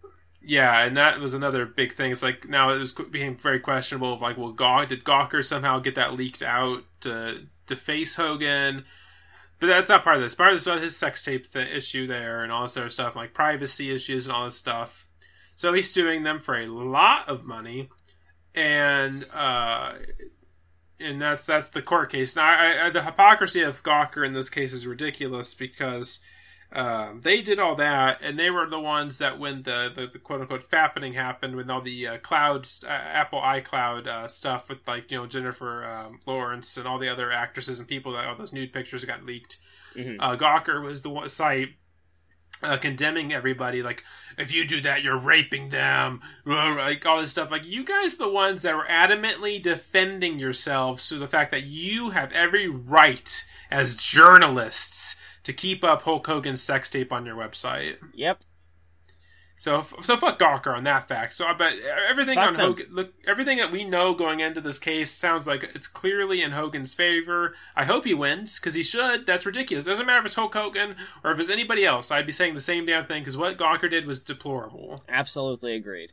[0.47, 2.13] Yeah, and that was another big thing.
[2.13, 4.13] It's like now it was became very questionable.
[4.13, 8.85] Of like, well, Gaw- did Gawker somehow get that leaked out to to face Hogan?
[9.61, 10.35] But that's not part of this.
[10.35, 13.17] Part of this about his sex tape th- issue there and all this other stuff,
[13.17, 15.07] like privacy issues and all this stuff.
[15.57, 17.89] So he's suing them for a lot of money,
[18.55, 19.95] and uh,
[20.99, 22.37] and that's that's the court case.
[22.37, 26.21] Now, I, I, the hypocrisy of Gawker in this case is ridiculous because
[26.75, 30.19] um, they did all that, and they were the ones that when the, the, the
[30.19, 34.87] quote unquote fappening happened, when all the uh, cloud uh, Apple iCloud uh, stuff with
[34.89, 38.37] like you know Jennifer um, Lawrence and all the other actresses and people that all
[38.37, 39.59] those nude pictures got leaked.
[39.95, 40.21] Mm-hmm.
[40.21, 41.77] Uh, Gawker was the one site
[42.63, 44.03] uh, condemning everybody like
[44.39, 48.29] if you do that you're raping them like all this stuff like you guys the
[48.29, 53.97] ones that were adamantly defending yourselves to the fact that you have every right as
[53.97, 57.97] journalists to keep up Hulk Hogan's sex tape on your website.
[58.15, 58.43] Yep.
[59.65, 61.33] So so fuck Gawker on that fact.
[61.33, 61.73] So I bet
[62.07, 62.67] everything fuck on them.
[62.67, 66.51] Hogan look everything that we know going into this case sounds like it's clearly in
[66.51, 67.55] Hogan's favor.
[67.75, 69.27] I hope he wins because he should.
[69.27, 69.87] That's ridiculous.
[69.87, 72.11] It doesn't matter if it's Hulk Hogan or if it's anybody else.
[72.11, 75.03] I'd be saying the same damn thing because what Gawker did was deplorable.
[75.09, 76.13] Absolutely agreed.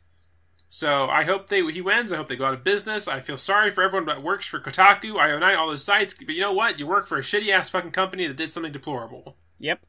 [0.70, 2.10] So I hope they he wins.
[2.10, 3.06] I hope they go out of business.
[3.06, 6.14] I feel sorry for everyone that works for Kotaku, IO9, all those sites.
[6.14, 6.78] But you know what?
[6.78, 9.36] You work for a shitty ass fucking company that did something deplorable.
[9.58, 9.84] Yep.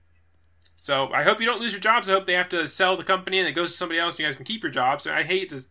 [0.84, 2.10] So I hope you don't lose your jobs.
[2.10, 4.16] I hope they have to sell the company and it goes to somebody else.
[4.16, 5.08] and You guys can keep your jobs.
[5.08, 5.62] I hate to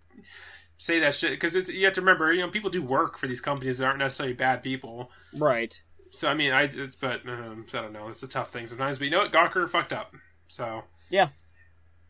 [0.79, 3.27] say that shit because it's you have to remember, you know, people do work for
[3.27, 5.11] these companies that aren't necessarily bad people.
[5.37, 5.79] Right.
[6.12, 8.09] So I mean, I it's, but um, I don't know.
[8.09, 8.96] It's a tough thing sometimes.
[8.96, 9.33] But you know what?
[9.33, 10.14] Gawker fucked up.
[10.48, 11.29] So Yeah.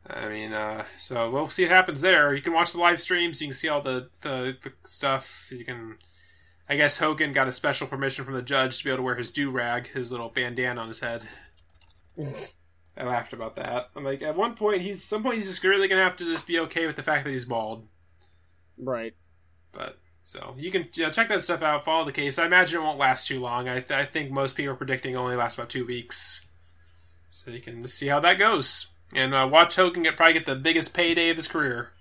[0.06, 2.32] I mean, uh, so we'll see what happens there.
[2.32, 3.40] You can watch the live streams.
[3.40, 5.48] You can see all the, the, the stuff.
[5.50, 5.96] You can,
[6.68, 9.16] I guess Hogan got a special permission from the judge to be able to wear
[9.16, 11.26] his do rag, his little bandana on his head.
[13.12, 13.90] Laughed about that.
[13.94, 16.46] I'm like, at one point, he's some point he's just really gonna have to just
[16.46, 17.86] be okay with the fact that he's bald.
[18.78, 19.14] Right.
[19.72, 21.84] But so you can you know, check that stuff out.
[21.84, 22.38] Follow the case.
[22.38, 23.68] I imagine it won't last too long.
[23.68, 26.46] I, I think most people are predicting only lasts about two weeks.
[27.30, 30.54] So you can see how that goes and uh, watch Hogan get probably get the
[30.54, 31.92] biggest payday of his career.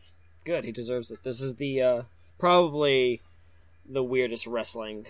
[0.45, 0.63] Good.
[0.63, 1.19] He deserves it.
[1.23, 2.01] This is the uh,
[2.39, 3.21] probably
[3.87, 5.07] the weirdest wrestling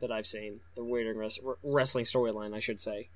[0.00, 0.60] that I've seen.
[0.76, 3.08] The weirdest res- wrestling storyline, I should say.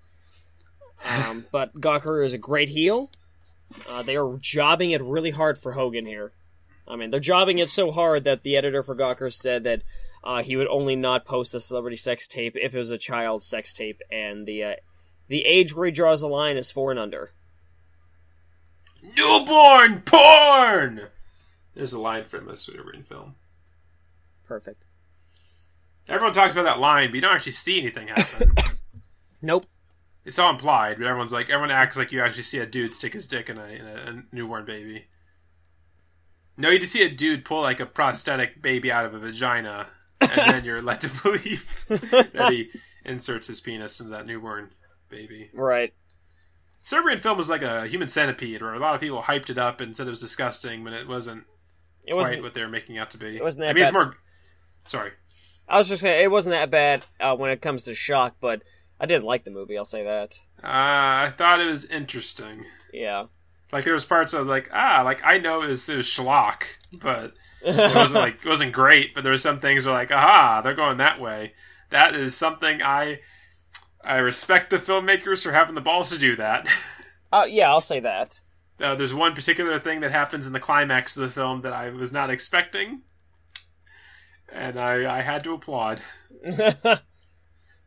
[1.04, 3.10] Um, but Gawker is a great heel.
[3.88, 6.32] Uh, they are jobbing it really hard for Hogan here.
[6.86, 9.82] I mean, they're jobbing it so hard that the editor for Gawker said that
[10.24, 13.44] uh, he would only not post a celebrity sex tape if it was a child
[13.44, 14.74] sex tape, and the uh,
[15.28, 17.30] the age where he draws the line is four and under.
[19.16, 21.08] Newborn porn.
[21.74, 23.34] There's a line from a Serbian film.
[24.46, 24.84] Perfect.
[26.08, 28.52] Everyone talks about that line, but you don't actually see anything happen.
[29.44, 29.66] Nope.
[30.24, 33.12] It's all implied, but everyone's like, everyone acts like you actually see a dude stick
[33.14, 35.06] his dick in a, in a, a newborn baby.
[36.56, 39.86] No, you just see a dude pull like a prosthetic baby out of a vagina,
[40.20, 42.70] and then you're led to believe that he
[43.04, 44.70] inserts his penis into that newborn
[45.08, 45.50] baby.
[45.54, 45.92] Right.
[46.84, 49.80] Serbian film is like a human centipede, where a lot of people hyped it up
[49.80, 51.44] and said it was disgusting, but it wasn't
[52.04, 52.36] It wasn't.
[52.36, 53.36] quite what they were making out to be.
[53.36, 53.98] it wasn't that I mean, it's bad.
[53.98, 54.16] more.
[54.86, 55.10] Sorry.
[55.68, 58.62] I was just saying it wasn't that bad uh, when it comes to shock, but
[59.02, 59.76] I didn't like the movie.
[59.76, 60.38] I'll say that.
[60.62, 62.64] Uh, I thought it was interesting.
[62.92, 63.24] Yeah.
[63.72, 66.06] Like there was parts I was like, ah, like I know it was, it was
[66.06, 66.62] schlock,
[66.92, 67.34] but
[67.64, 69.12] it wasn't like it wasn't great.
[69.12, 71.54] But there were some things where like, aha, they're going that way.
[71.90, 73.18] That is something I
[74.04, 76.68] I respect the filmmakers for having the balls to do that.
[77.32, 78.38] uh, yeah, I'll say that.
[78.80, 81.90] Uh, there's one particular thing that happens in the climax of the film that I
[81.90, 83.02] was not expecting,
[84.52, 86.02] and I, I had to applaud.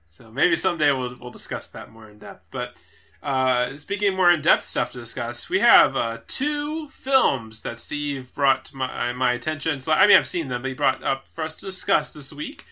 [0.08, 2.48] So maybe someday we'll we'll discuss that more in depth.
[2.52, 2.76] But
[3.22, 8.34] uh, speaking more in depth stuff to discuss, we have uh, two films that Steve
[8.34, 9.80] brought to my my attention.
[9.80, 12.32] So I mean I've seen them, but he brought up for us to discuss this
[12.32, 12.66] week.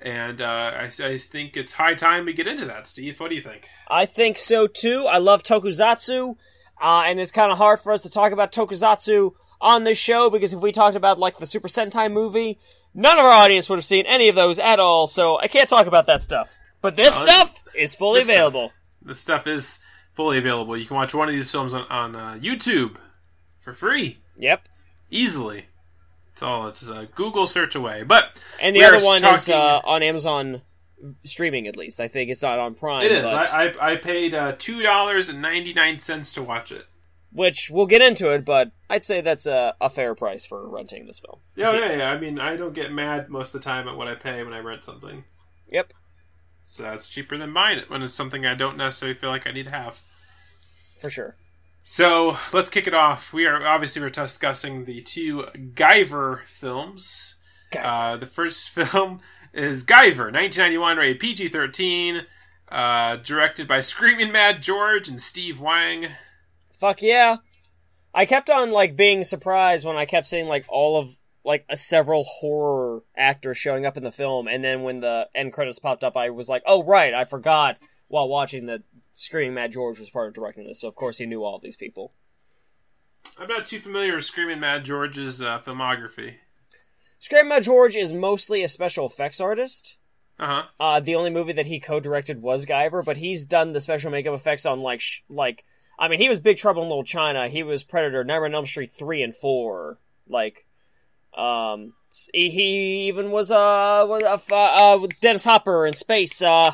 [0.00, 2.86] And uh, I, I think it's high time we get into that.
[2.86, 3.68] Steve, what do you think?
[3.88, 5.06] I think so too.
[5.06, 6.36] I love tokusatsu,
[6.80, 10.30] uh, and it's kind of hard for us to talk about tokusatsu on this show
[10.30, 12.58] because if we talked about like the Super Sentai movie,
[12.94, 15.06] none of our audience would have seen any of those at all.
[15.06, 16.56] So I can't talk about that stuff.
[16.80, 18.36] But this Oh, stuff is fully this stuff.
[18.36, 18.72] available.
[19.02, 19.80] This stuff is
[20.14, 20.76] fully available.
[20.76, 22.96] You can watch one of these films on, on uh, YouTube
[23.60, 24.68] for free, Yep.
[25.10, 25.66] easily.
[26.32, 28.04] It's all it's a Google search away.
[28.04, 30.62] But And the other one is uh, on Amazon
[31.24, 32.00] streaming at least.
[32.00, 33.04] I think it's not on Prime.
[33.04, 33.22] It is.
[33.24, 36.86] but- I, I I paid uh, two dollars and ninety nine cents to watch it.
[37.32, 41.06] which we'll get into it, but I'd say that's a, a fair price for renting
[41.06, 41.40] this film.
[41.56, 42.10] Yeah, yeah, yeah.
[42.10, 44.52] I mean, I don't get mad most of the time at what I pay when
[44.54, 45.24] I rent something.
[45.70, 45.92] Yep.
[46.68, 49.52] So that's cheaper than buying it when it's something I don't necessarily feel like I
[49.52, 50.02] need to have.
[51.00, 51.34] For sure.
[51.82, 53.32] So let's kick it off.
[53.32, 57.36] We are obviously we're discussing the two Guyver films.
[57.74, 59.20] Uh, the first film
[59.54, 62.24] is Guyver, 1991, rated PG-13,
[62.70, 66.08] uh, directed by Screaming Mad George and Steve Wang.
[66.74, 67.36] Fuck yeah.
[68.12, 71.17] I kept on like being surprised when I kept seeing like all of
[71.48, 75.50] like a several horror actors showing up in the film and then when the end
[75.52, 78.82] credits popped up I was like, "Oh right, I forgot." While watching that
[79.14, 81.62] Screaming Mad George was part of directing this, so of course he knew all of
[81.62, 82.12] these people.
[83.38, 86.36] I'm not too familiar with Screaming Mad George's uh, filmography.
[87.18, 89.96] Screaming Mad George is mostly a special effects artist.
[90.38, 90.62] Uh huh.
[90.78, 94.34] Uh, the only movie that he co-directed was Guyver, but he's done the special makeup
[94.34, 95.64] effects on like sh- like
[95.98, 98.66] I mean he was Big Trouble in Little China, he was Predator, Nightmare on Elm
[98.66, 100.66] Street three and four, like
[101.36, 101.94] um
[102.32, 106.72] he, he even was uh was uh, uh with Dennis Hopper in space uh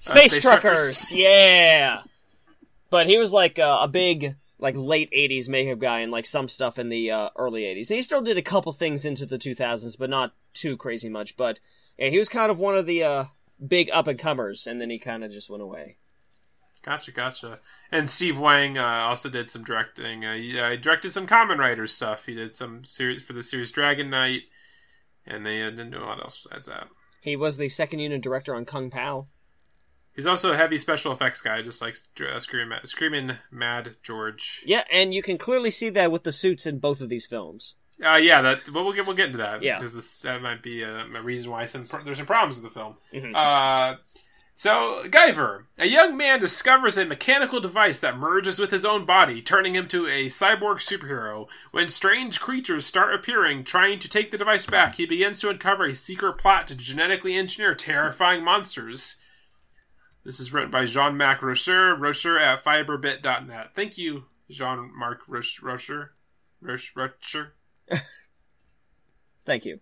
[0.00, 0.72] Space, Space Truckers.
[0.72, 1.12] Truckers.
[1.12, 2.00] yeah.
[2.88, 6.48] But he was like uh, a big like late 80s makeup guy and like some
[6.48, 7.88] stuff in the uh, early 80s.
[7.88, 11.36] He still did a couple things into the 2000s, but not too crazy much.
[11.36, 11.60] But
[11.98, 13.24] yeah, he was kind of one of the uh,
[13.64, 15.98] big up and comers, and then he kind of just went away.
[16.82, 17.58] Gotcha, gotcha.
[17.92, 20.24] And Steve Wang uh, also did some directing.
[20.24, 22.26] Uh, he uh, directed some Kamen Rider stuff.
[22.26, 24.42] He did some series for the series Dragon Knight,
[25.26, 26.88] and they uh, didn't do a lot else besides that.
[27.20, 29.26] He was the second unit director on Kung Pow.
[30.14, 34.62] He's also a heavy special effects guy, just like uh, Screaming, Mad, Screaming Mad George.
[34.66, 37.76] Yeah, and you can clearly see that with the suits in both of these films.
[38.04, 38.60] Uh, yeah, that.
[38.72, 39.78] But we'll get we'll get into that Yeah.
[39.78, 42.78] because this that might be a, a reason why some there's some problems with the
[42.80, 42.96] film.
[43.12, 43.34] Mhm.
[43.34, 43.96] Uh,
[44.60, 49.40] So, Guyver, a young man discovers a mechanical device that merges with his own body,
[49.40, 51.46] turning him to a cyborg superhero.
[51.70, 55.86] When strange creatures start appearing, trying to take the device back, he begins to uncover
[55.86, 59.22] a secret plot to genetically engineer terrifying monsters.
[60.26, 63.70] This is written by Jean Marc Rocher, Rocher at fiberbit.net.
[63.74, 65.20] Thank you, Jean Marc.
[65.26, 66.12] Rocher.
[66.60, 67.54] Rocher.
[69.46, 69.80] Thank you.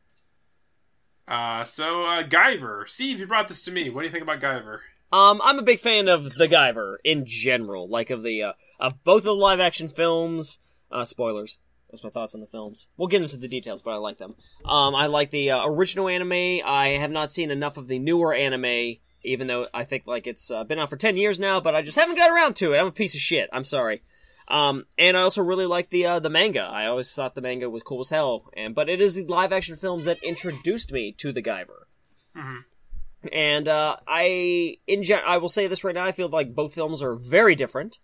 [1.29, 2.89] Uh, so, uh, Guyver.
[2.89, 3.91] Steve, you brought this to me.
[3.91, 4.79] What do you think about Guyver?
[5.13, 9.03] Um, I'm a big fan of the Guyver in general, like of the uh, of
[9.05, 10.59] both of the live action films.
[10.91, 11.59] Uh, spoilers.
[11.91, 12.87] That's my thoughts on the films.
[12.97, 14.35] We'll get into the details, but I like them.
[14.65, 16.61] Um, I like the uh, original anime.
[16.65, 20.51] I have not seen enough of the newer anime, even though I think like it's
[20.51, 22.79] uh, been out for ten years now, but I just haven't got around to it.
[22.79, 23.49] I'm a piece of shit.
[23.53, 24.03] I'm sorry.
[24.49, 26.61] Um, and I also really like the uh, the manga.
[26.63, 28.49] I always thought the manga was cool as hell.
[28.57, 31.85] And but it is the live action films that introduced me to the Guyver.
[32.37, 32.65] Mhm.
[33.33, 36.05] And uh, I in gen- I will say this right now.
[36.07, 37.99] I feel like both films are very different.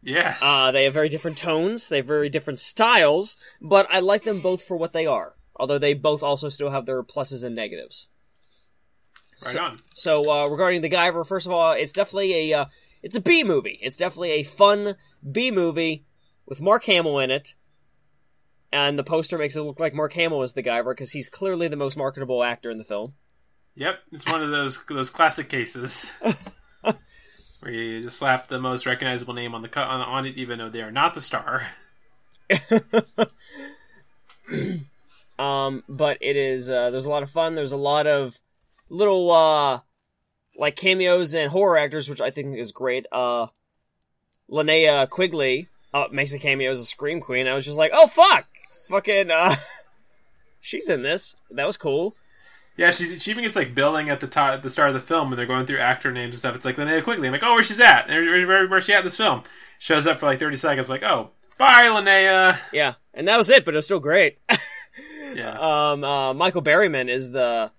[0.00, 0.38] Yes.
[0.42, 1.88] Uh, they have very different tones.
[1.88, 3.36] They have very different styles.
[3.60, 5.34] But I like them both for what they are.
[5.56, 8.08] Although they both also still have their pluses and negatives.
[9.44, 9.80] right on.
[9.94, 12.64] So uh, regarding the Guyver, first of all, it's definitely a uh,
[13.04, 13.78] it's a B movie.
[13.82, 14.96] It's definitely a fun
[15.30, 16.06] B movie
[16.46, 17.54] with Mark Hamill in it.
[18.72, 21.68] And the poster makes it look like Mark Hamill is the guy because he's clearly
[21.68, 23.12] the most marketable actor in the film.
[23.76, 26.10] Yep, it's one of those those classic cases
[27.60, 30.58] where you just slap the most recognizable name on the cut on, on it, even
[30.58, 31.68] though they are not the star.
[35.38, 37.56] Um, but it is uh, there's a lot of fun.
[37.56, 38.38] There's a lot of
[38.88, 39.80] little uh
[40.56, 43.06] like cameos and horror actors, which I think is great.
[43.10, 43.48] Uh,
[44.50, 47.46] Linnea Quigley uh, makes a cameo as a scream queen.
[47.46, 48.46] I was just like, oh fuck,
[48.88, 49.56] fucking uh,
[50.60, 51.36] she's in this.
[51.50, 52.14] That was cool.
[52.76, 55.00] Yeah, she's she even gets like billing at the top at the start of the
[55.00, 56.56] film when they're going through actor names and stuff.
[56.56, 57.28] It's like Linnea Quigley.
[57.28, 58.08] I'm like, oh, where she's at?
[58.08, 59.42] Where, where, where, where's she at in this film?
[59.78, 60.88] Shows up for like 30 seconds.
[60.88, 62.58] like, oh, bye, Linnea.
[62.72, 64.38] Yeah, and that was it, but it was still great.
[65.34, 65.90] Yeah.
[65.90, 67.72] um, uh, Michael Berryman is the.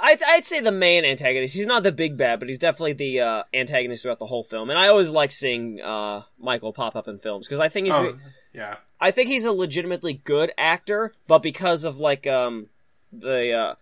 [0.00, 1.54] I, I, I'd say the main antagonist.
[1.54, 4.70] He's not the big bad, but he's definitely the uh, antagonist throughout the whole film.
[4.70, 7.94] And I always like seeing uh, Michael pop up in films because I think he's
[7.94, 8.18] oh,
[8.52, 8.76] yeah.
[9.00, 12.68] I think he's a legitimately good actor, but because of like um
[13.12, 13.74] the uh,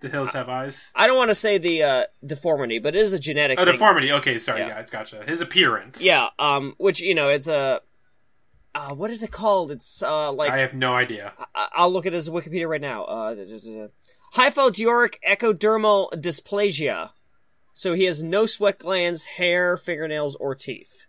[0.00, 0.92] The hills have eyes.
[0.94, 3.72] I don't want to say the uh, deformity, but it is a genetic Oh, thing.
[3.72, 4.12] deformity.
[4.12, 4.60] Okay, sorry.
[4.60, 4.68] Yeah.
[4.68, 5.22] Yeah, gotcha.
[5.26, 6.02] His appearance.
[6.04, 7.80] Yeah, um, which you know, it's a
[8.74, 9.70] uh, what is it called?
[9.70, 11.32] It's uh like I have no idea.
[11.54, 13.04] I- I'll look at his Wikipedia right now.
[13.04, 13.34] Uh,
[14.34, 14.50] da.
[14.50, 17.10] ectodermal dysplasia.
[17.74, 21.06] So he has no sweat glands, hair, fingernails, or teeth.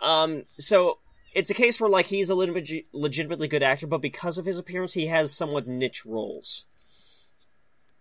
[0.00, 0.98] Um, so
[1.34, 4.58] it's a case where like he's a legit- legitimately good actor, but because of his
[4.58, 6.64] appearance, he has somewhat niche roles.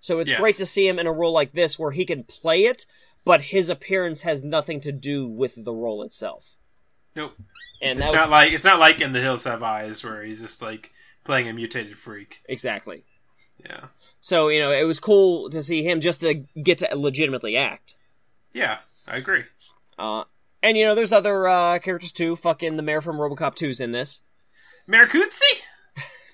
[0.02, 0.40] So it's Yes.
[0.40, 2.86] great to see him in a role like this where he can play it,
[3.26, 6.56] but his appearance has nothing to do with the role itself.
[7.16, 7.36] Nope.
[7.82, 10.42] And It's was not like it's not like in the hills have eyes where he's
[10.42, 10.92] just like
[11.24, 12.42] playing a mutated freak.
[12.48, 13.04] exactly.
[13.64, 13.86] Yeah.
[14.22, 17.96] So you know, it was cool to see him just to get to legitimately act.
[18.54, 19.44] Yeah, I agree.
[19.98, 20.24] Uh,
[20.62, 22.36] and you know, there's other uh, characters too.
[22.36, 24.22] Fucking the mayor from RoboCop 2's in this.
[24.88, 25.62] Maracuzzi?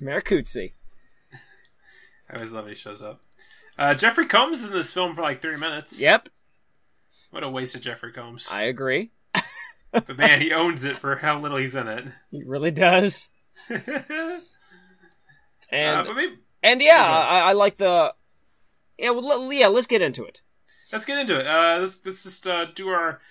[0.01, 0.73] Cootsie.
[2.29, 3.21] I always love when he shows up.
[3.77, 5.99] Uh, Jeffrey Combs is in this film for like three minutes.
[5.99, 6.29] Yep,
[7.31, 8.49] What a waste of Jeffrey Combs.
[8.53, 9.11] I agree.
[9.91, 12.05] but man, he owns it for how little he's in it.
[12.31, 13.29] He really does.
[13.69, 13.75] uh,
[15.69, 18.13] And but maybe, and yeah, I, I like the.
[18.97, 19.67] Yeah, well, yeah.
[19.67, 20.41] Let's get into it.
[20.91, 21.45] let's get into it.
[21.45, 23.21] Uh, let's, let's just uh, do our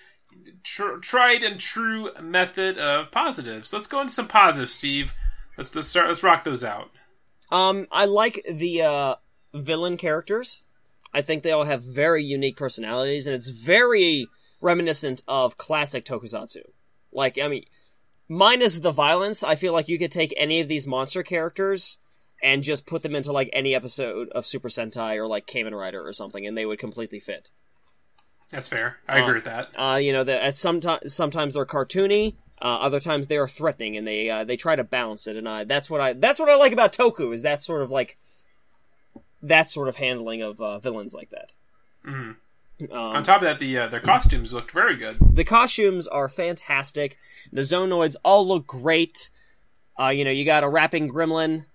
[0.63, 3.73] tr- tried and true method of positives.
[3.73, 5.13] Let's go into some positives, Steve.
[5.57, 6.07] Let's let's start.
[6.07, 6.91] Let's rock those out.
[7.51, 9.15] Um, I like the uh,
[9.53, 10.63] villain characters.
[11.13, 14.27] I think they all have very unique personalities, and it's very
[14.61, 16.63] reminiscent of classic tokusatsu.
[17.11, 17.65] Like, I mean,
[18.27, 21.97] minus the violence, I feel like you could take any of these monster characters
[22.43, 26.05] and just put them into like any episode of Super Sentai or like Kamen Rider
[26.05, 27.49] or something, and they would completely fit.
[28.51, 28.97] That's fair.
[29.07, 29.69] I Uh, agree with that.
[29.79, 33.97] Uh, you know, that at sometimes sometimes they're cartoony, uh, other times they are threatening,
[33.97, 35.35] and they uh, they try to balance it.
[35.35, 37.89] And uh, that's what I that's what I like about Toku is that sort of
[37.89, 38.17] like
[39.41, 41.53] that sort of handling of uh, villains like that.
[42.03, 42.31] hmm
[42.91, 45.17] Um, On top of that, the uh, their costumes looked very good.
[45.21, 47.17] the costumes are fantastic.
[47.51, 49.29] The Zoanoids all look great.
[49.99, 51.65] Uh, you know, you got a rapping gremlin,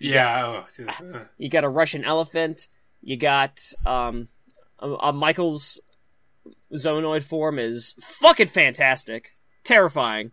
[0.00, 0.64] Yeah.
[0.78, 2.68] Oh, uh, you got a Russian elephant,
[3.02, 4.28] you got um,
[4.78, 5.80] a, a Michael's
[6.74, 9.30] Zoanoid form is fucking fantastic,
[9.64, 10.30] terrifying,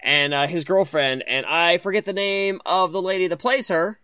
[0.00, 4.00] and uh, his girlfriend, and I forget the name of the lady that plays her.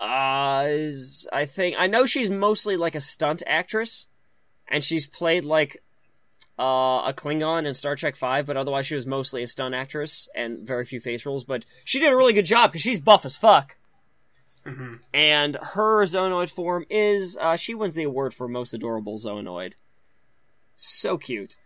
[0.00, 4.06] uh, is I think I know she's mostly like a stunt actress,
[4.68, 5.82] and she's played like
[6.58, 10.28] uh, a Klingon in Star Trek Five, but otherwise she was mostly a stunt actress
[10.34, 11.44] and very few face roles.
[11.44, 13.76] But she did a really good job because she's buff as fuck.
[14.64, 15.00] Mhm.
[15.12, 19.74] And her Zoanoid form is uh, she wins the award for most adorable Zoanoid.
[20.74, 21.56] So cute.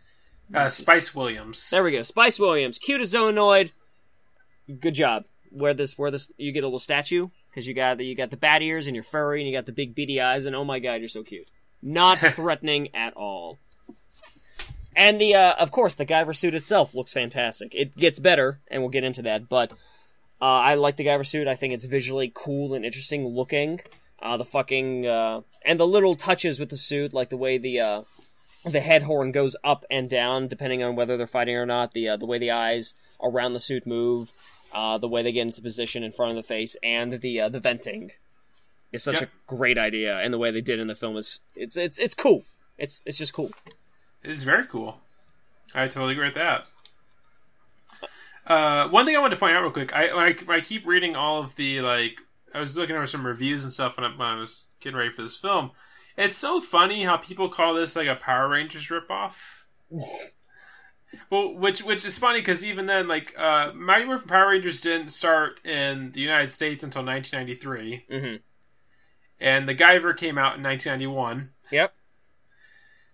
[0.52, 1.70] Uh, Spice Williams.
[1.70, 2.02] There we go.
[2.02, 3.70] Spice Williams, cute as Zoanoid.
[4.80, 5.26] Good job.
[5.50, 8.30] Where this, where this, you get a little statue because you got the you got
[8.30, 10.64] the bat ears and you're furry and you got the big beady eyes and oh
[10.64, 11.48] my god, you're so cute.
[11.82, 13.58] Not threatening at all.
[14.98, 17.72] And the, uh, of course, the Guyver suit itself looks fantastic.
[17.72, 19.48] It gets better, and we'll get into that.
[19.48, 19.70] But
[20.42, 21.46] uh, I like the Guyver suit.
[21.46, 23.80] I think it's visually cool and interesting looking.
[24.20, 27.78] Uh, the fucking uh, and the little touches with the suit, like the way the
[27.78, 28.02] uh,
[28.64, 31.92] the head horn goes up and down depending on whether they're fighting or not.
[31.92, 34.32] The uh, the way the eyes around the suit move,
[34.74, 37.48] uh, the way they get into position in front of the face, and the uh,
[37.48, 38.10] the venting
[38.90, 39.28] is such Yep.
[39.28, 40.18] a great idea.
[40.18, 42.42] And the way they did in the film is it's it's it's cool.
[42.76, 43.52] It's it's just cool.
[44.22, 45.00] It is very cool.
[45.74, 46.66] I totally agree with that.
[48.46, 51.14] Uh, one thing I wanted to point out real quick, I, I I keep reading
[51.14, 52.16] all of the like,
[52.54, 55.10] I was looking over some reviews and stuff when I, when I was getting ready
[55.12, 55.72] for this film.
[56.16, 59.36] It's so funny how people call this like a Power Rangers ripoff.
[61.30, 65.10] well, which which is funny because even then, like, uh, Mighty Morphin Power Rangers didn't
[65.10, 68.36] start in the United States until 1993, hmm
[69.40, 71.50] and the Guyver came out in 1991.
[71.70, 71.94] Yep.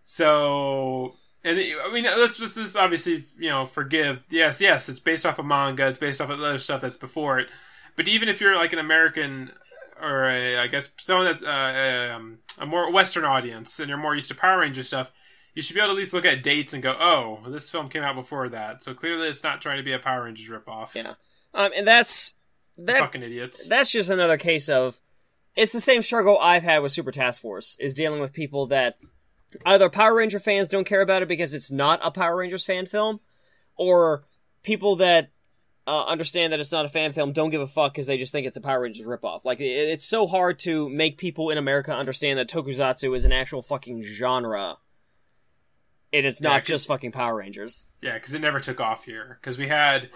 [0.04, 4.22] So, and it- I mean, let's let's just obviously, you know, forgive.
[4.30, 5.86] Yes, yes, it's based off of manga.
[5.86, 7.48] It's based off of other stuff that's before it.
[7.96, 9.52] But even if you're like an American
[10.00, 14.14] or a, I guess someone that's uh, um, a more Western audience and you're more
[14.14, 15.12] used to Power Ranger stuff,
[15.54, 17.88] you should be able to at least look at dates and go, "Oh, this film
[17.88, 20.94] came out before that." So clearly, it's not trying to be a Power Rangers ripoff.
[20.94, 21.14] Yeah.
[21.54, 22.34] Um, and that's
[22.76, 22.98] that.
[22.98, 23.68] fucking idiots.
[23.68, 24.98] That's just another case of
[25.54, 28.98] it's the same struggle I've had with Super Task Force is dealing with people that
[29.64, 32.86] either Power Ranger fans don't care about it because it's not a Power Rangers fan
[32.86, 33.20] film,
[33.76, 34.24] or
[34.62, 35.30] people that
[35.86, 38.32] uh, understand that it's not a fan film don't give a fuck because they just
[38.32, 39.44] think it's a Power Rangers ripoff.
[39.44, 43.32] Like it, it's so hard to make people in America understand that Tokusatsu is an
[43.32, 44.76] actual fucking genre.
[46.12, 47.86] And it's Yeah, just fucking Power Rangers.
[48.00, 49.38] Yeah, because it never took off here.
[49.40, 50.10] Because we had,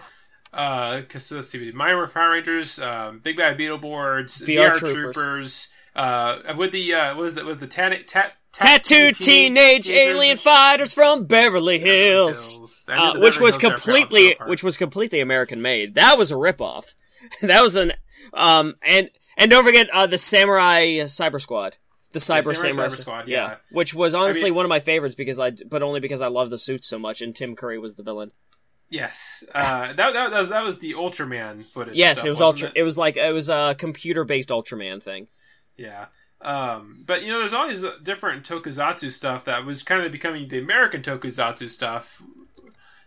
[0.53, 4.75] uh, cause, let's see, we did Mighty Power Rangers, um, Big Bad Beetleborgs, VR VR,
[4.75, 5.15] Troopers.
[5.15, 7.45] Troopers, uh, with the uh, what was that?
[7.45, 12.55] Was the tan- tat- Tattooed teenage alien fighters from Beverly Hills.
[12.55, 12.85] Hills.
[12.87, 15.95] Uh, which was Hills completely which was completely American made.
[15.95, 16.85] That was a ripoff.
[17.41, 17.93] that was an
[18.33, 21.77] um and and don't forget uh, the Samurai Cyber Squad.
[22.11, 23.55] The Cyber Samurai Samurai, Cyber Squad, yeah.
[23.71, 26.49] which was honestly mean- one of my favorites because I but only because I love
[26.49, 28.31] the suits so much and Tim Curry was the villain.
[28.89, 31.95] yes, uh, that, that, that was that was the Ultraman footage.
[31.95, 32.71] Yes, stuff, it was ultra.
[32.75, 32.81] It?
[32.81, 35.27] was like it was a computer based Ultraman thing.
[35.77, 36.07] Yeah.
[36.41, 40.59] Um, but you know, there's always different tokusatsu stuff that was kind of becoming the
[40.59, 42.21] American tokusatsu stuff.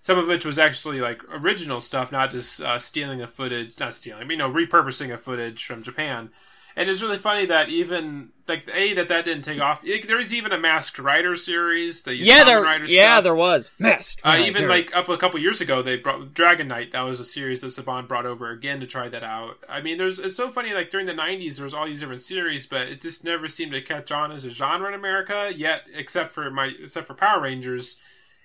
[0.03, 3.95] Some of which was actually like original stuff, not just uh, stealing a footage, not
[3.95, 6.31] stealing, but you know, repurposing a footage from Japan.
[6.77, 9.83] And it's really funny that even like a that that didn't take off.
[9.85, 12.03] Like, there was even a Masked Rider series.
[12.03, 12.63] They used Yeah, there.
[12.63, 13.25] Rider Yeah, stuff.
[13.25, 13.71] there was.
[13.79, 16.93] Masked Uh, even like up a couple years ago, they brought Dragon Knight.
[16.93, 19.59] That was a series that Saban brought over again to try that out.
[19.69, 20.73] I mean, there's it's so funny.
[20.75, 23.73] Like during the '90s, there was all these different series, but it just never seemed
[23.73, 25.51] to catch on as a genre in America.
[25.55, 28.01] Yet, except for my except for Power Rangers,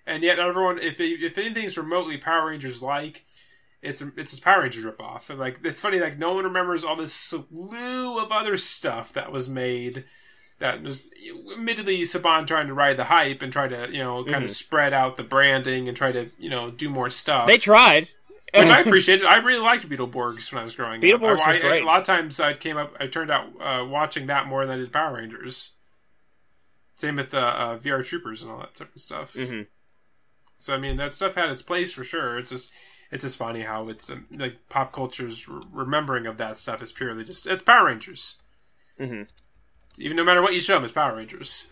[0.05, 3.23] and yet everyone, if if anything's remotely Power Rangers like,
[3.87, 5.29] it's a, it's a Power Rangers ripoff.
[5.29, 9.31] And like it's funny, like no one remembers all this slew of other stuff that
[9.31, 10.03] was made.
[10.59, 11.03] That was
[11.53, 14.91] admittedly Saban trying to ride the hype and try to you know kind of spread
[14.91, 17.45] out the branding and try to you know do more stuff.
[17.47, 18.09] they tried.
[18.53, 19.25] which I appreciated.
[19.25, 21.47] I really liked Beetleborgs when I was growing Beetleborgs up.
[21.47, 21.83] I, was great.
[21.83, 24.77] A lot of times I came up, I turned out uh, watching that more than
[24.77, 25.73] I did Power Rangers.
[26.95, 29.33] Same with uh, uh, VR Troopers and all that type of stuff.
[29.35, 29.67] Mhm.
[30.57, 32.39] So I mean, that stuff had its place for sure.
[32.39, 32.71] It's just,
[33.11, 36.91] it's just funny how it's um, like pop culture's re- remembering of that stuff is
[36.91, 38.35] purely just it's Power Rangers.
[38.99, 39.27] Mhm.
[39.99, 41.65] Even no matter what you show them, it's Power Rangers.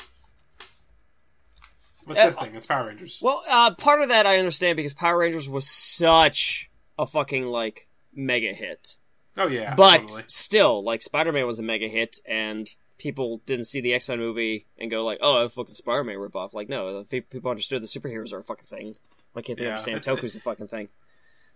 [2.06, 2.56] What's Uh, this thing?
[2.56, 3.20] It's Power Rangers.
[3.24, 6.70] Well, uh, part of that I understand because Power Rangers was such
[7.00, 8.96] a fucking like mega hit.
[9.38, 10.24] oh yeah, but totally.
[10.28, 14.20] still, like Spider Man was a mega hit, and people didn't see the X Men
[14.20, 17.88] movie and go like, "Oh, a fucking Spider Man ripoff." Like, no, people understood the
[17.88, 18.96] superheroes are a fucking thing.
[19.34, 20.90] Why can't they Yeah, understand Toku's a fucking thing?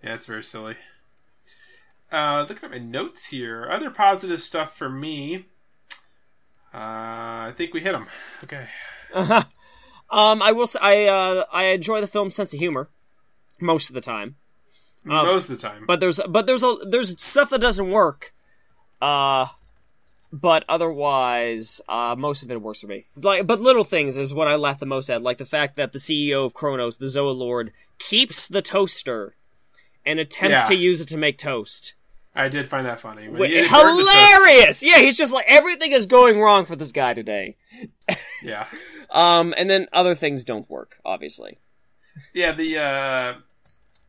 [0.04, 0.76] Yeah, it's very silly.
[2.12, 5.46] Uh, looking at my notes here, other positive stuff for me.
[6.74, 6.78] Uh,
[7.50, 8.08] I think we hit them.
[8.44, 8.68] Okay.
[9.14, 10.68] um, I will.
[10.68, 12.90] Say, I uh, I enjoy the film's sense of humor
[13.60, 14.36] most of the time,
[15.06, 15.86] Um, Most of the time.
[15.88, 18.34] but there's but there's a there's stuff that doesn't work.
[19.02, 19.48] Uh,
[20.32, 23.06] but otherwise, uh, most of it works for me.
[23.16, 25.92] Like, but little things is what I laugh the most at, like the fact that
[25.92, 29.36] the CEO of Chronos, the Zoalord, keeps the toaster
[30.10, 30.66] and attempts Yeah.
[30.68, 31.94] to use it to make toast.
[32.36, 33.28] I did find that funny.
[33.28, 34.16] Wait, he did burn the toast.
[34.16, 34.84] hilarious!
[34.84, 37.58] Yeah, he's just like everything is going wrong for this guy today.
[38.44, 38.66] Yeah,
[39.10, 41.58] Um, and then other things don't work, obviously.
[42.34, 42.52] yeah.
[42.54, 43.34] The uh,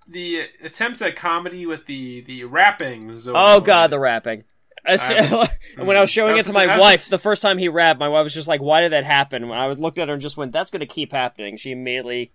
[0.07, 3.17] the attempts at comedy with the the rapping.
[3.29, 4.45] Oh god, the rapping.
[4.87, 7.43] I was- and when I was showing That it to my was wife, the first
[7.43, 9.99] time he rapped, my wife was just like, "Why did that happen?" When I looked
[9.99, 12.31] at her and just went, "That's going to keep happening," she immediately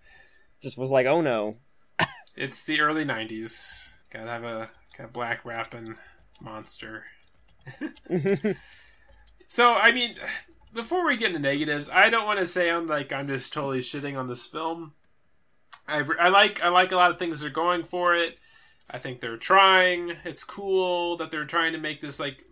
[0.62, 1.56] just was like, "Oh no."
[2.36, 3.92] It's the early '90s.
[4.12, 5.96] Gotta have a kind of black rapping
[6.40, 7.04] monster.
[9.48, 10.14] so I mean,
[10.74, 13.80] before we get into negatives, I don't want to say I'm like I'm just totally
[13.80, 14.92] shitting on this film.
[15.88, 18.38] I, I like I like a lot of things they're going for it.
[18.88, 20.16] I think they're trying.
[20.24, 22.44] It's cool that they're trying to make this like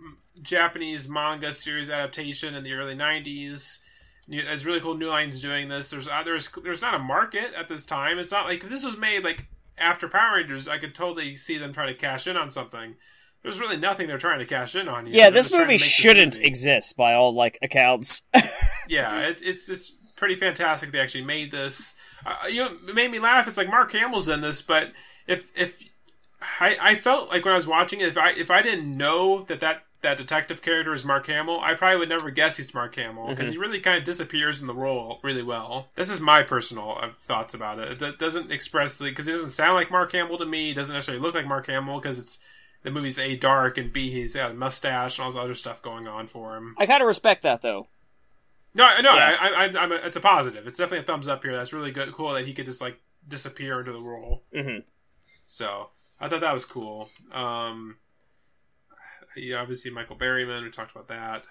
[0.43, 3.79] Japanese manga series adaptation in the early '90s.
[4.27, 4.97] It's really cool.
[4.97, 5.91] New Line's doing this.
[5.91, 8.19] There's uh, there's there's not a market at this time.
[8.19, 9.47] It's not like if this was made like
[9.79, 12.97] after Power Rangers, I could totally see them trying to cash in on something.
[13.43, 15.17] There's really nothing they're trying to cash in on here.
[15.17, 16.47] Yeah, this just trying to movie shouldn't movie.
[16.47, 18.23] exist by all like accounts.
[18.87, 20.93] Yeah, it, it's just pretty fantastic.
[20.93, 21.95] They actually made this.
[22.27, 23.49] Uh, you know, it made me laugh.
[23.49, 24.93] It's like Mark Hamill's in this, but
[25.27, 25.75] if if
[26.61, 29.45] I, I felt like when I was watching it, if I if I didn't know
[29.45, 32.95] that that that detective character is Mark Hamill, I probably would never guess he's Mark
[32.95, 35.89] Hamill because he really kind of disappears in the role really well.
[35.97, 37.91] This is my personal uh, thoughts about it.
[37.93, 40.71] It do- doesn't express because it doesn't sound like Mark Hamill to me.
[40.71, 42.43] It doesn't necessarily look like Mark Hamill because it's
[42.85, 45.83] the movie's a dark and b he's got a mustache and all this other stuff
[45.83, 46.75] going on for him.
[46.79, 47.89] I kind of respect that though.
[48.75, 49.37] No, I- no, Yeah.
[49.41, 50.67] I, I, I'm a, it's a positive.
[50.67, 51.55] It's definitely a thumbs up here.
[51.57, 54.43] That's really good, cool that he could just like disappear into the role.
[54.55, 54.79] hmm
[55.47, 55.91] So
[56.21, 57.09] I thought that was cool.
[57.33, 57.97] Um,
[59.37, 60.63] yeah, obviously Michael Berryman.
[60.63, 61.45] We talked about that.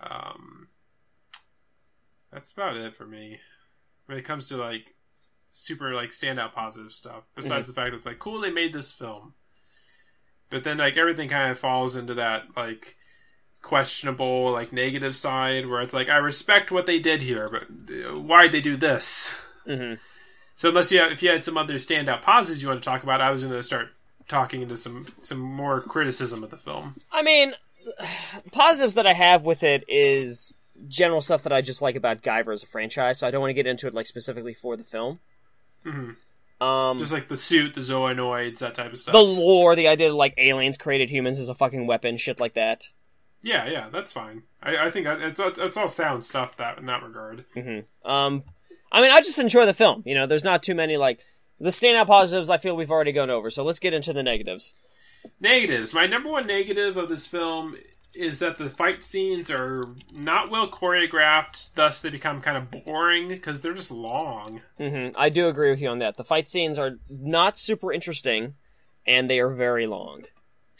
[0.00, 0.68] Um,
[2.32, 3.40] that's about it for me
[4.06, 4.94] when it comes to like
[5.52, 7.24] super like standout positive stuff.
[7.34, 9.34] Besides the fact that it's like cool they made this film,
[10.50, 12.96] but then like everything kind of falls into that like
[13.60, 18.18] questionable like negative side where it's like I respect what they did here, but uh,
[18.18, 19.34] why'd they do this?
[19.66, 19.94] hmm
[20.54, 23.02] So unless you have, if you had some other standout positives you want to talk
[23.02, 23.88] about, I was going to start
[24.28, 26.94] talking into some some more criticism of the film.
[27.10, 27.54] I mean,
[28.52, 30.56] positives that I have with it is
[30.86, 33.18] general stuff that I just like about Guyver as a franchise.
[33.18, 35.20] So I don't want to get into it like specifically for the film.
[35.84, 36.16] Mhm.
[36.60, 39.12] Um, Just like the suit, the zoanoids, that type of stuff.
[39.12, 42.54] the lore, the idea that like aliens created humans as a fucking weapon, shit like
[42.54, 42.88] that.
[43.42, 44.42] yeah, yeah, that's fine.
[44.60, 47.44] I, I think it's it's all sound stuff that in that regard.
[47.54, 48.42] hmm Um,
[48.90, 50.02] I mean, I just enjoy the film.
[50.04, 51.20] You know, there's not too many like
[51.60, 52.50] the standout positives.
[52.50, 53.50] I feel we've already gone over.
[53.50, 54.72] So let's get into the negatives.
[55.40, 55.92] Negatives.
[55.94, 57.76] My number one negative of this film
[58.14, 61.74] is that the fight scenes are not well choreographed.
[61.74, 64.62] Thus, they become kind of boring because they're just long.
[64.76, 66.16] hmm I do agree with you on that.
[66.16, 68.54] The fight scenes are not super interesting,
[69.06, 70.24] and they are very long.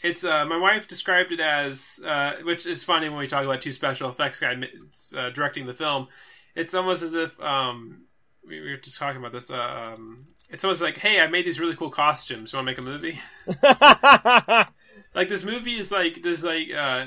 [0.01, 3.61] It's uh, my wife described it as, uh, which is funny when we talk about
[3.61, 6.07] two special effects guys uh, directing the film.
[6.55, 8.03] It's almost as if um,
[8.47, 9.51] we we were just talking about this.
[9.51, 12.51] Uh, um, it's almost like, hey, I made these really cool costumes.
[12.51, 13.19] You want to make a movie?
[15.15, 17.05] like this movie is like just like uh,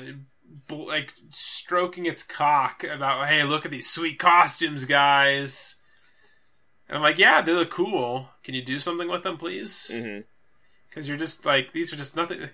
[0.67, 5.77] bl- like stroking its cock about, hey, look at these sweet costumes, guys.
[6.87, 8.29] And I'm like, yeah, they look cool.
[8.43, 9.91] Can you do something with them, please?
[10.93, 12.49] because you're just like these are just nothing.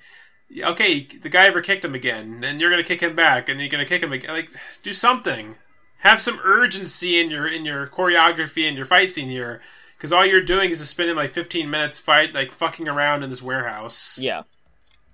[0.64, 3.70] Okay, the guy ever kicked him again, and you're gonna kick him back, and you're
[3.70, 4.32] gonna kick him again.
[4.32, 4.50] Like,
[4.82, 5.56] do something.
[6.00, 9.62] Have some urgency in your in your choreography and your fight scene here,
[10.00, 13.30] because all you're doing is just spending like 15 minutes fight like fucking around in
[13.30, 14.44] this warehouse, Yeah.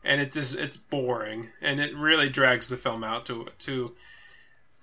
[0.04, 3.96] and it's just it's boring, and it really drags the film out to to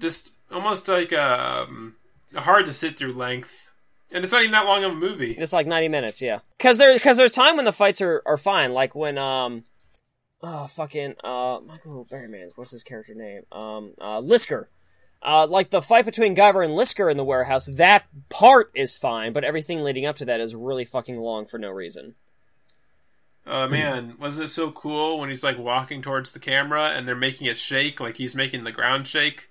[0.00, 1.94] just almost like a, um,
[2.34, 3.70] hard to sit through length.
[4.14, 5.32] And it's not even that long of a movie.
[5.32, 6.40] It's like ninety minutes, yeah.
[6.58, 9.64] Because there, because there's time when the fights are, are fine, like when um,
[10.42, 13.42] oh fucking uh, Michael Berryman, what's his character name?
[13.50, 14.66] Um, uh, Lisker.
[15.24, 19.32] Uh, like the fight between Guyver and Lisker in the warehouse, that part is fine,
[19.32, 22.16] but everything leading up to that is really fucking long for no reason.
[23.46, 27.16] Uh, man, wasn't it so cool when he's like walking towards the camera and they're
[27.16, 29.48] making it shake, like he's making the ground shake?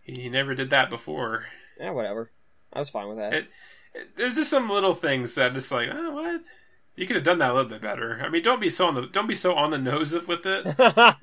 [0.00, 1.46] He, he never did that before.
[1.78, 2.30] Yeah, whatever.
[2.72, 3.32] I was fine with that.
[3.32, 3.46] It,
[3.94, 6.42] it, there's just some little things that just like, oh, what?
[6.96, 8.20] You could have done that a little bit better.
[8.22, 10.76] I mean, don't be so on the don't be so on the nose with it,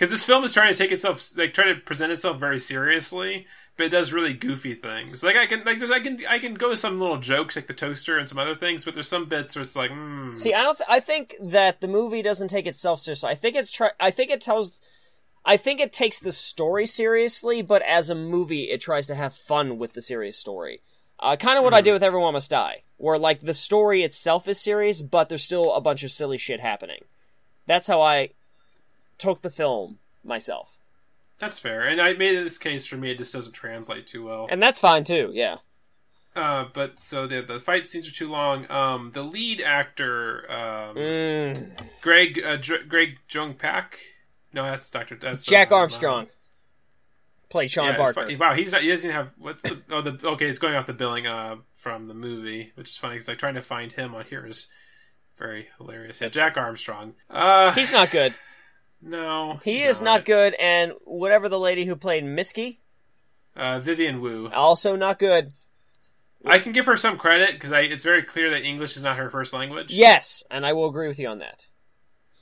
[0.00, 3.46] because this film is trying to take itself like trying to present itself very seriously,
[3.76, 5.22] but it does really goofy things.
[5.22, 7.66] Like I can like there's I can I can go with some little jokes like
[7.66, 10.54] the toaster and some other things, but there's some bits where it's like, mm, See,
[10.54, 10.78] I don't.
[10.78, 13.28] Th- I think that the movie doesn't take itself seriously.
[13.28, 13.90] I think it's try.
[14.00, 14.80] I think it tells.
[15.44, 19.34] I think it takes the story seriously, but as a movie, it tries to have
[19.34, 20.80] fun with the serious story.
[21.18, 24.48] Uh, kind of what I did with Everyone Must Die, where like the story itself
[24.48, 27.04] is serious, but there's still a bunch of silly shit happening.
[27.66, 28.30] That's how I
[29.20, 30.76] took the film myself,
[31.38, 31.82] That's fair.
[31.86, 34.48] And I made this case for me, it just doesn't translate too well.
[34.50, 35.30] and that's fine too.
[35.32, 35.58] Yeah.
[36.36, 38.70] Uh, but so the the fight scenes are too long.
[38.70, 41.72] Um, the lead actor, um, Mm.
[42.00, 43.94] Greg uh, Dr- Greg Joung Paik.
[44.52, 45.16] No, that's Doctor.
[45.16, 46.28] That's Jack uh, Armstrong
[47.48, 48.28] played Sean yeah, Barker.
[48.38, 50.46] Wow, he's not, he doesn't have what's the oh the okay.
[50.48, 53.54] It's going off the billing uh from the movie, which is funny because like trying
[53.54, 54.68] to find him on here is
[55.38, 56.20] very hilarious.
[56.20, 57.14] Yeah, Jack Armstrong.
[57.28, 58.34] Uh, He's not good.
[59.02, 62.80] no, He is not good, and whatever the lady who played Mizky,
[63.56, 64.48] Uh, Vivian Wu.
[64.50, 65.52] also not good.
[66.44, 69.28] I can give her some credit because it's very clear that English is not her
[69.28, 69.92] first language.
[69.92, 71.66] Yes, and I will agree with you on that.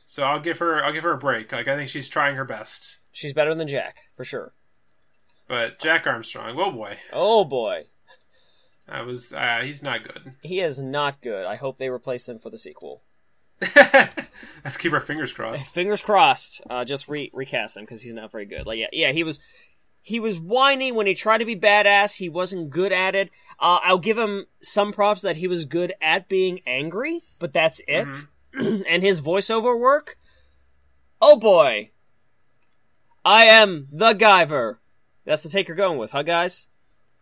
[0.07, 1.51] So I'll give her I'll give her a break.
[1.53, 3.01] Like I think she's trying her best.
[3.13, 4.55] She's better than Jack, for sure.
[5.49, 7.87] But Jack Armstrong, oh boy, Oh boy.
[8.89, 10.33] I was uh, he's not good.
[10.43, 11.45] He is not good.
[11.45, 13.03] I hope they replace him for the sequel.
[14.65, 15.67] Let's keep our fingers crossed.
[15.75, 16.61] Fingers crossed.
[16.69, 18.67] Uh, just re- recast him because he's not very good.
[18.67, 19.41] Like, yeah, yeah, he was,
[20.01, 22.17] he was whiny when he tried to be badass.
[22.17, 23.31] He wasn't good at it.
[23.59, 27.81] Uh, I'll give him some props that he was good at being angry, but that's
[27.87, 28.09] it.
[28.55, 30.19] and his voiceover work.
[31.21, 31.91] Oh boy,
[33.25, 34.77] I am the Guyver.
[35.25, 36.69] That's the take you're going with, huh, guys?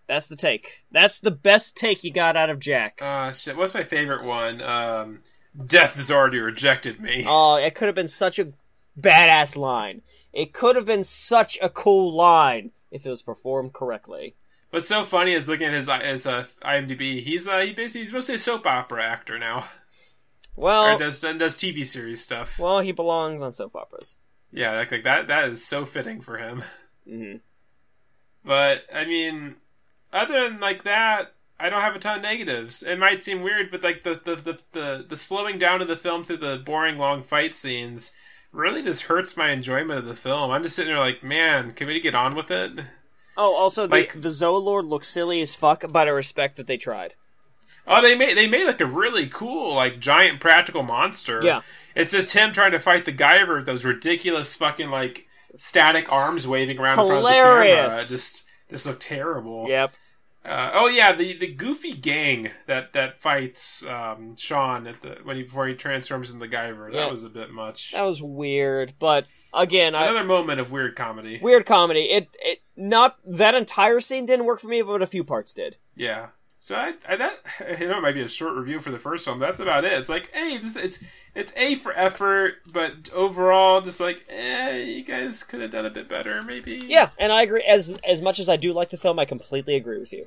[0.06, 0.84] That's the take.
[0.92, 3.00] That's the best take you got out of Jack.
[3.02, 3.56] Uh, shit.
[3.56, 4.62] What's my favorite one?
[4.62, 5.18] Um,
[5.66, 7.24] Death has already rejected me.
[7.28, 8.52] Oh, it could have been such a
[9.00, 10.02] badass line.
[10.32, 14.34] It could have been such a cool line if it was performed correctly.
[14.70, 17.22] What's so funny is looking at his his uh, IMDb.
[17.22, 19.64] He's uh, he basically he's mostly a soap opera actor now, or
[20.64, 22.58] Well, does does TV series stuff.
[22.58, 24.16] well, he belongs on soap operas.
[24.52, 26.64] Yeah, like, like that that is so fitting for him.
[27.08, 27.36] hmm
[28.44, 29.56] But I mean,
[30.12, 32.82] other than like that, I don't have a ton of negatives.
[32.82, 35.96] It might seem weird, but like the the the the, the slowing down of the
[35.96, 38.12] film through the boring long fight scenes
[38.52, 40.50] really just hurts my enjoyment of the film.
[40.50, 42.72] I'm just sitting there like, man, can we get on with it?
[43.36, 46.78] Oh, also, the, Like- the Zoalord looks silly as fuck, but I respect that they
[46.78, 47.14] tried.
[47.86, 51.40] Oh, they made they made like a really cool like giant practical monster.
[51.42, 51.60] Yeah.
[51.94, 55.26] it's just him trying to fight the Guyver with those ridiculous fucking like
[55.58, 57.64] static arms waving around in front of the camera.
[57.64, 58.10] Hilarious.
[58.10, 59.66] It just just looked terrible.
[59.68, 59.92] Yep.
[60.46, 65.36] Uh, oh yeah, the the goofy gang that that fights um, Sean at the when
[65.36, 66.92] he before he transforms into the Guyver.
[66.92, 67.00] Yeah.
[67.00, 67.92] That was a bit much.
[67.92, 71.40] That was weird, but again, I, Another moment of weird comedy.
[71.42, 72.04] weird comedy.
[72.04, 75.76] It it not that entire scene didn't work for me, but a few parts did.
[75.96, 76.28] Yeah.
[76.66, 77.38] So I, I that
[77.80, 79.38] you know it might be a short review for the first one.
[79.38, 79.92] That's about it.
[79.92, 81.00] It's like, hey, this it's
[81.32, 85.90] it's A for effort, but overall, just like, eh, you guys could have done a
[85.90, 86.82] bit better, maybe.
[86.84, 87.62] Yeah, and I agree.
[87.62, 90.26] As as much as I do like the film, I completely agree with you.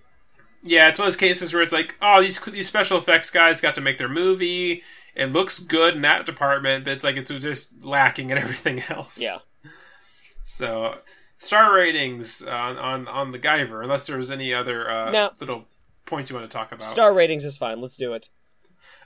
[0.63, 3.59] Yeah, it's one of those cases where it's like, oh, these these special effects guys
[3.59, 4.83] got to make their movie.
[5.15, 9.19] It looks good in that department, but it's like it's just lacking in everything else.
[9.19, 9.39] Yeah.
[10.45, 10.99] So,
[11.37, 15.31] star ratings on on on the Guyver, unless there was any other uh, No.
[15.41, 15.65] little
[16.09, 16.85] points you want to talk about.
[16.85, 17.79] Star ratings is fine.
[17.81, 18.29] Let's do it.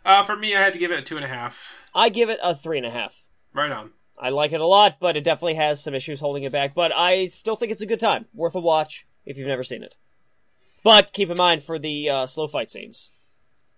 [0.06, 1.76] uh, for me, I had to give it a two and a half.
[1.93, 3.24] I give it a three and a half.
[3.54, 3.91] Right on.
[4.18, 6.74] I like it a lot, but it definitely has some issues holding it back.
[6.76, 9.84] But I still think it's a good time, worth a watch if you've never seen
[9.84, 9.95] it.
[10.84, 13.10] But keep in mind for the uh, slow fight scenes.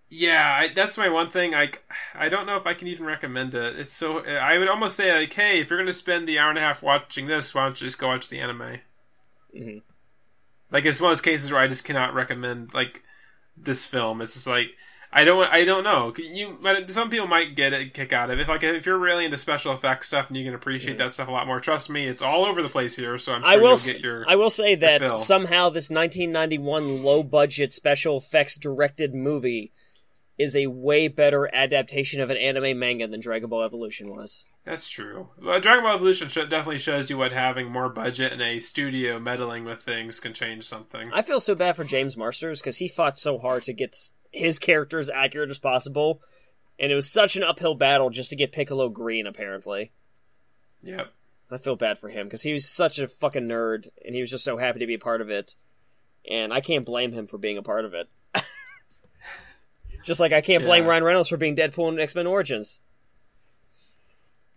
[0.10, 1.56] Yeah, I, that's my one thing.
[1.56, 1.72] I
[2.14, 3.80] I don't know if I can even recommend it.
[3.80, 6.58] It's so I would almost say like, hey, if you're gonna spend the hour and
[6.60, 8.80] a half watching this, why don't you just go watch the anime?
[9.56, 9.82] Mhm.
[10.72, 13.04] Like it's one of those cases where I just cannot recommend like
[13.58, 14.22] this film.
[14.22, 14.72] It's just like
[15.12, 16.14] I don't I don't know.
[16.18, 18.42] You some people might get a kick out of it.
[18.42, 21.30] If like if you're really into special effects stuff and you can appreciate that stuff
[21.30, 23.18] a lot more, trust me, it's all over the place here.
[23.18, 23.78] So I'm sure I will.
[23.78, 29.16] you'll get your I will say that somehow this 1991 low budget special effects directed
[29.16, 29.72] movie
[30.38, 34.44] is a way better adaptation of an anime manga than Dragon Ball Evolution was.
[34.66, 35.30] That's true.
[35.40, 39.64] Well, Dragon Ball Evolution definitely shows you what having more budget and a studio meddling
[39.64, 41.12] with things can change something.
[41.14, 43.96] I feel so bad for James Marsters because he fought so hard to get
[44.32, 46.20] his character as accurate as possible,
[46.80, 49.28] and it was such an uphill battle just to get Piccolo green.
[49.28, 49.92] Apparently,
[50.82, 51.14] Yep.
[51.52, 54.32] I feel bad for him because he was such a fucking nerd, and he was
[54.32, 55.54] just so happy to be a part of it,
[56.28, 58.10] and I can't blame him for being a part of it.
[60.04, 60.90] just like I can't blame Yeah.
[60.90, 62.80] Ryan Reynolds for being Deadpool in X Men Origins.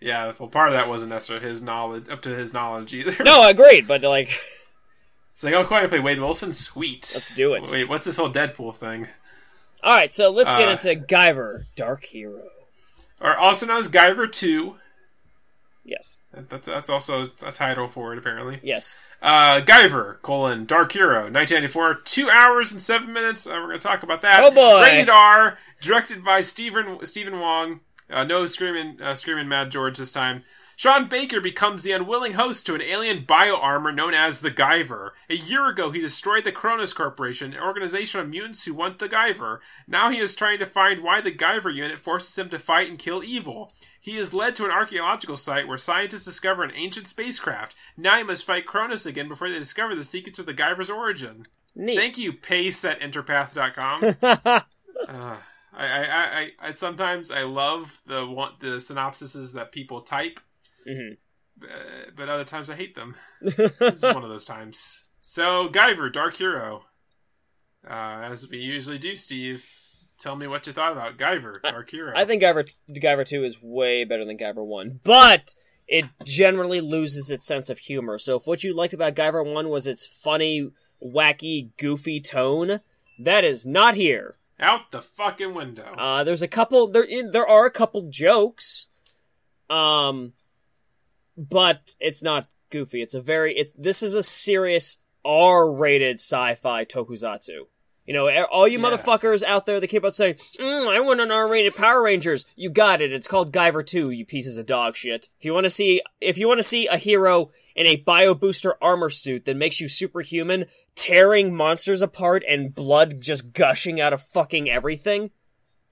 [0.01, 0.33] Yeah.
[0.39, 3.23] Well, part of that wasn't necessarily his knowledge, up to his knowledge either.
[3.25, 4.29] No, agreed, but like,
[5.35, 6.53] It's like, oh, cool, I play Wade Wilson.
[6.53, 7.09] Sweet.
[7.15, 7.71] Let's do it.
[7.71, 9.07] Wait, what's this whole Deadpool thing?
[9.85, 12.43] all right, so let's get Uh, into Guyver, Dark Hero.
[13.21, 14.77] Or also known as Guyver Two.
[15.85, 18.59] Yes, That's that's also a title for it apparently.
[18.63, 18.95] Yes.
[19.23, 23.47] Uh, Guyver colon Dark Hero 1994, two hours and seven minutes.
[23.47, 24.43] Uh, we're going to talk about that.
[24.45, 24.83] Oh, boy.
[24.83, 27.81] Rated R, directed by Stephen Stephen Wang.
[28.11, 30.45] Uh, no screaming uh, screaming Mad George this time.
[30.79, 35.11] Sean Baker becomes the unwilling host to an alien bio armor known as the Guyver.
[35.29, 39.09] A year ago, he destroyed the Chronos Corporation, an organization of mutants who want the
[39.09, 39.59] Guyver.
[39.89, 42.97] Now he is trying to find why the Guyver unit forces him to fight and
[42.97, 43.73] kill evil.
[44.01, 47.75] He is led to an archaeological site where scientists discover an ancient spacecraft.
[47.97, 51.47] Now he must fight Chronos again before they discover the secrets of the Guyver's origin.
[51.75, 51.97] Neat.
[51.97, 54.17] Thank you, Pace at Interpath.com.
[55.09, 55.37] uh,
[55.79, 60.41] I, I, I, I, sometimes I love the one, the synopsises that people type,
[60.89, 61.17] Mhm.
[61.63, 63.15] uh, but other times I hate them.
[63.41, 65.05] this is one of those times.
[65.21, 66.83] So, Guyver, Dark Hero.
[67.89, 69.65] Uh, as we usually do, Steve,
[70.19, 72.13] tell me what you thought about Guyver, Dark Hero.
[72.17, 75.55] I think Guyver, Guyver 2 is way better than Guyver 1, but
[75.87, 78.19] it generally loses its sense of humor.
[78.19, 80.71] So if what you liked about Guyver 1 was its funny,
[81.03, 82.81] wacky, goofy tone,
[83.21, 84.37] that is not here.
[84.61, 85.95] Out the fucking window.
[85.97, 88.89] Uh, there's a couple, there, there are a couple jokes,
[89.71, 90.33] um,
[91.37, 93.03] but it's not goofy.
[93.03, 97.67] It's a very, it's, this is a serious R-rated sci-fi tokusatsu.
[98.05, 99.03] You know, all you Yes.
[99.03, 102.47] motherfuckers out there that keep on saying, mm, I want an R-rated Power Rangers.
[102.57, 103.13] You got it.
[103.13, 105.29] It's called Guyver 2, you pieces of dog shit.
[105.39, 108.35] If you want to see, if you want to see a hero in a bio
[108.35, 110.67] booster armor suit that makes you superhuman,
[110.97, 115.31] tearing monsters apart and blood just gushing out of fucking everything,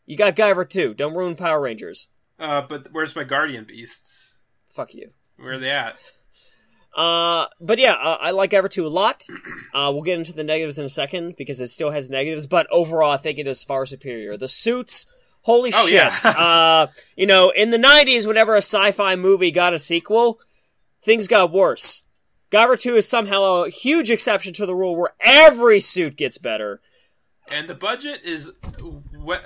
[0.04, 0.94] you got Guyver too.
[0.94, 2.08] Don't ruin Power Rangers.
[2.38, 4.34] Uh, but where's my Guardian Beasts?
[4.74, 5.10] Fuck you.
[5.36, 5.96] Where are they at?
[6.96, 9.24] Uh, but yeah, uh, I like Guyver 2 a lot.
[9.74, 12.66] Uh, we'll get into the negatives in a second because it still has negatives, but
[12.72, 14.36] overall, I think it is far superior.
[14.38, 15.06] The suits,
[15.42, 15.94] holy Oh, shit.
[15.94, 16.08] yeah.
[16.24, 20.40] uh, you know, in the 90s, whenever a sci fi movie got a sequel,
[21.06, 22.02] things got worse.
[22.52, 26.80] Guyver 2 is somehow a huge exception to the rule where every suit gets better.
[27.48, 28.52] And the budget is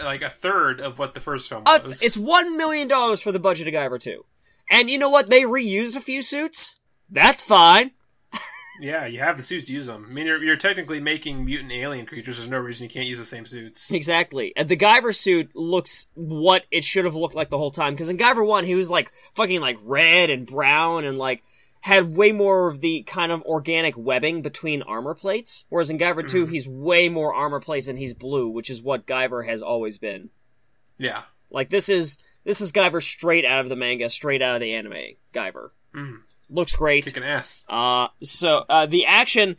[0.00, 2.02] like a third of what the first film Uh, was.
[2.02, 4.24] it's $1 million for the budget of Guyver 2.
[4.70, 5.30] And you know what?
[5.30, 6.76] They reused a few suits.
[7.10, 7.90] That's fine.
[8.80, 9.68] yeah, you have the suits.
[9.68, 10.06] Use them.
[10.08, 12.36] I mean, you're, you're technically making mutant alien creatures.
[12.38, 13.90] There's no reason you can't use the same suits.
[13.90, 14.52] Exactly.
[14.56, 17.94] And the Guyver suit looks what it should have looked like the whole time.
[17.94, 21.42] Because in Guyver 1, he was like fucking like red and brown and like
[21.80, 25.64] had way more of the kind of organic webbing between armor plates.
[25.70, 29.06] Whereas in Guyver 2, he's way more armor plates and he's blue, which is what
[29.06, 30.28] Guyver has always been.
[30.98, 31.22] Yeah.
[31.50, 34.74] Like this is this is Guyver straight out of the manga, straight out of the
[34.74, 35.16] anime.
[35.32, 35.70] Guyver.
[35.94, 36.18] Mhm.
[36.50, 37.06] Looks great.
[37.06, 37.64] Kicking ass.
[37.68, 39.56] Uh, so uh, the action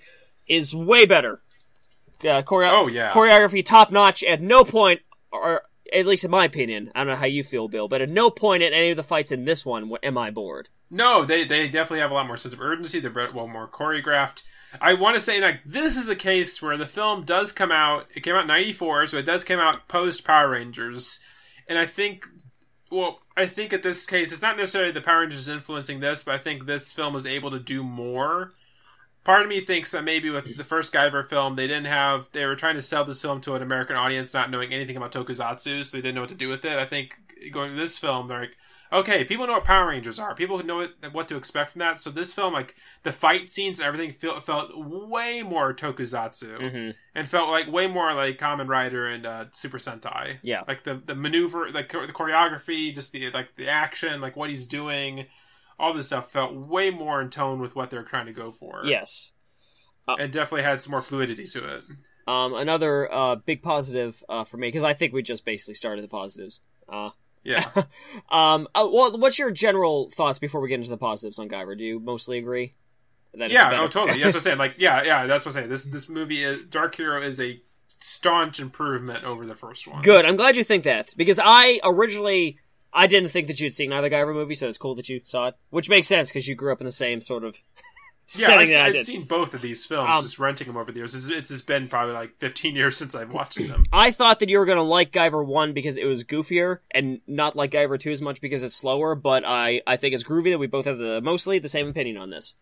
[0.47, 1.41] is way better.
[2.21, 3.11] Uh, choreo- Oh, yeah.
[3.13, 4.23] choreography top notch.
[4.23, 5.01] At no point,
[5.31, 8.09] or at least in my opinion, I don't know how you feel, Bill, but at
[8.09, 10.69] no point in any of the fights in this one am I bored.
[10.91, 12.99] No, they they definitely have a lot more sense of urgency.
[12.99, 14.43] They're well more choreographed.
[14.79, 18.07] I want to say like this is a case where the film does come out.
[18.13, 21.19] It came out in '94, so it does come out post Power Rangers,
[21.67, 22.27] and I think.
[22.91, 26.35] Well, I think at this case, it's not necessarily the Power Rangers influencing this, but
[26.35, 28.51] I think this film was able to do more.
[29.23, 32.45] Part of me thinks that maybe with the first Guyver film, they didn't have, they
[32.45, 35.85] were trying to sell this film to an American audience, not knowing anything about tokusatsu,
[35.85, 36.77] so they didn't know what to do with it.
[36.77, 37.15] I think
[37.53, 38.57] going to this film, like,
[38.93, 40.35] okay, people know what Power Rangers are.
[40.35, 41.99] People know what, what to expect from that.
[42.01, 46.91] So this film, like the fight scenes and everything, felt felt way more tokusatsu Mm-hmm.
[47.15, 50.39] and felt like way more like Kamen Rider and uh, Super Sentai.
[50.43, 50.63] Yeah.
[50.67, 54.65] like the the maneuver, like the choreography, just the like the action, like what he's
[54.65, 55.25] doing.
[55.79, 58.81] All this stuff felt way more in tone with what they're trying to go for.
[58.85, 59.31] Yes.
[60.07, 61.83] and definitely had some more fluidity to it.
[62.27, 66.03] Um, another uh, big positive uh, for me because I think we just basically started
[66.03, 66.61] the positives.
[66.87, 67.09] Uh,
[67.43, 67.69] Yeah,
[68.31, 71.77] um, uh, well, what's your general thoughts before we get into the positives on Guyver?
[71.77, 72.75] Do you mostly agree?
[73.33, 74.19] Yeah, oh, totally.
[74.19, 74.57] Yeah, that's what I'm saying.
[74.59, 75.69] Like, yeah, yeah, that's what I'm saying.
[75.69, 77.61] This this movie is Dark Hero is a
[77.99, 80.01] staunch improvement over the first one.
[80.01, 80.25] Good.
[80.25, 82.59] I'm glad you think that because I originally
[82.93, 85.47] I didn't think that you'd seen either Guyver movie, so it's cool that you saw
[85.47, 87.55] it, which makes sense because you grew up in the same sort of
[88.33, 90.77] Yeah, setting I've, that I I've seen both of these films, Um, just renting them
[90.77, 91.13] over the years.
[91.13, 93.85] It's, it's just been probably like 15 years since I've watched them.
[93.91, 97.55] I thought that you were gonna like Guyver one because it was goofier, and not
[97.55, 99.15] like Guyver two as much because it's slower.
[99.15, 102.17] But I I think it's groovy that we both have the mostly the same opinion
[102.17, 102.55] on this.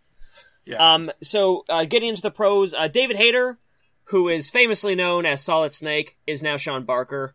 [0.66, 3.58] Yeah, Um, so uh, getting into the pros, uh, David Hayter,
[4.06, 7.34] who is famously known as Solid Snake, is now Sean Barker.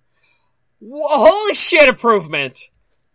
[0.78, 2.59] Whoa, holy shit, improvement!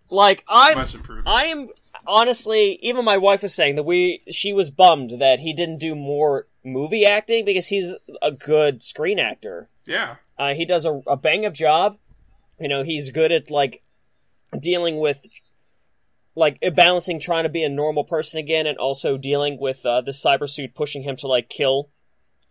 [0.09, 1.27] Like much improved.
[1.27, 1.69] I am
[2.07, 5.93] honestly, even my wife was saying that we she was bummed that he didn't do
[5.95, 9.69] more movie acting because he's a good screen actor.
[9.85, 11.97] yeah, Uh, he does a, a bang up job.
[12.59, 13.83] You know, he's good at like
[14.59, 15.27] dealing with
[16.35, 20.11] like balancing trying to be a normal person again and also dealing with uh, the
[20.11, 21.89] cyber suit pushing him to like kill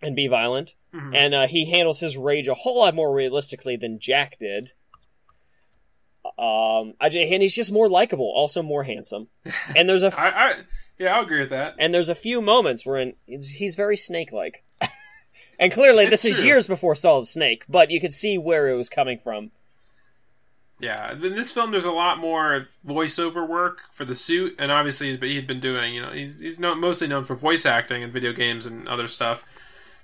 [0.02, 0.74] and be violent.
[0.94, 1.14] Mhm.
[1.14, 4.72] And uh, he handles his rage a whole lot more realistically than Jack did.
[6.38, 9.28] Um, and he's just more likable, also more handsome.
[9.76, 10.54] And there's a f- I, I
[10.98, 11.76] yeah, I'll agree with that.
[11.78, 14.64] and there's a few moments wherein he's he's very snake-like.
[15.60, 18.76] and clearly, It's this is years before Solid Snake, but you could see where it
[18.76, 19.52] was coming from.
[20.80, 25.08] Yeah, in this film, there's a lot more voiceover work for the suit, and obviously,
[25.08, 28.32] he's, he'd been doing, you know, he's he's mostly known for voice acting in video
[28.32, 29.44] games and other stuff.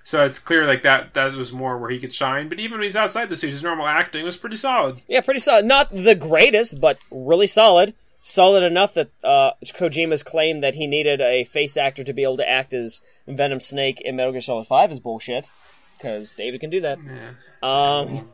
[0.07, 2.51] So it's clear like that that was more where he could shine.
[2.51, 5.01] But even when he's outside the suit, his normal acting was pretty solid.
[5.09, 5.65] Yeah, pretty solid.
[5.65, 7.95] Not the greatest, but really solid.
[8.21, 12.37] Solid enough that uh, Kojima's claim that he needed a face actor to be able
[12.37, 15.49] to act as Venom Snake in Metal Gear Solid 5 is bullshit.
[15.97, 16.99] Because David can do that.
[17.07, 17.31] Yeah,
[17.63, 18.29] Um,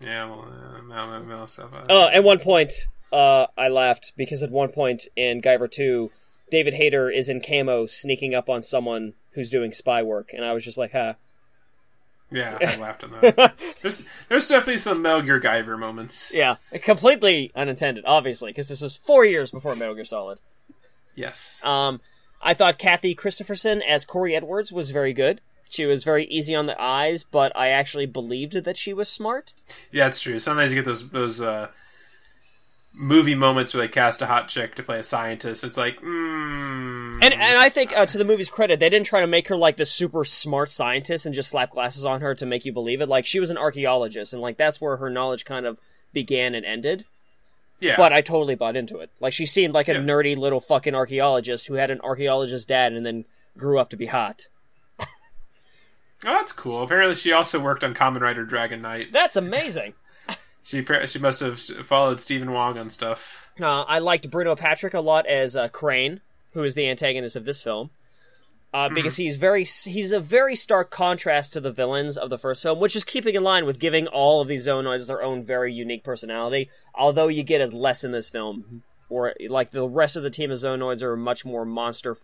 [0.00, 0.24] yeah.
[0.24, 0.48] Well,
[0.90, 2.72] uh, oh, at one point,
[3.12, 6.10] uh, I laughed because at one point in Guyver 2,
[6.50, 10.52] David Hayter is in camo sneaking up on someone who's doing spy work, and I
[10.52, 11.14] was just like, huh.
[12.30, 13.54] yeah, I laughed at that.
[13.80, 16.32] there's there's definitely some Metal Gear Guyver moments.
[16.34, 20.40] Yeah, completely unintended, obviously, because this is four years before Metal Gear Solid.
[21.14, 21.62] Yes.
[21.64, 22.00] Um,
[22.40, 25.40] I thought Kathy Christopherson as Corey Edwards was very good.
[25.68, 29.54] She was very easy on the eyes, but I actually believed that she was smart.
[29.90, 30.38] Yeah, it's true.
[30.38, 31.68] Sometimes you get those those uh,
[32.94, 35.64] movie moments where they cast a hot chick to play a scientist.
[35.64, 39.20] It's like, mm, And and I think uh, to the movie's credit, they didn't try
[39.20, 42.46] to make her like the super smart scientist and just slap glasses on her to
[42.46, 43.08] make you believe it.
[43.08, 45.78] Like she was an archaeologist, and like that's where her knowledge kind of
[46.12, 47.04] began and ended.
[47.80, 49.10] yeah, But I totally bought into it.
[49.20, 50.00] Like she seemed like a Yeah.
[50.00, 53.24] nerdy little fucking archaeologist who had an archaeologist dad and then
[53.56, 54.46] grew up to be hot.
[55.00, 55.06] oh,
[56.24, 56.82] that's cool.
[56.82, 59.12] Apparently, she also worked on Kamen Rider Dragon Knight.
[59.12, 59.94] That's amazing.
[60.62, 63.50] She she must have followed Stephen Wang on stuff.
[63.60, 66.20] Uh, I liked Bruno Patrick a lot as uh, Crane,
[66.52, 67.90] who is the antagonist of this film,
[68.72, 72.62] uh, because he's very he's a very stark contrast to the villains of the first
[72.62, 75.72] film, which is keeping in line with giving all of these Zoanoids their own very
[75.72, 76.70] unique personality.
[76.94, 80.50] Although you get it less in this film, or like the rest of the team
[80.50, 82.16] of Zoanoids are much more monster.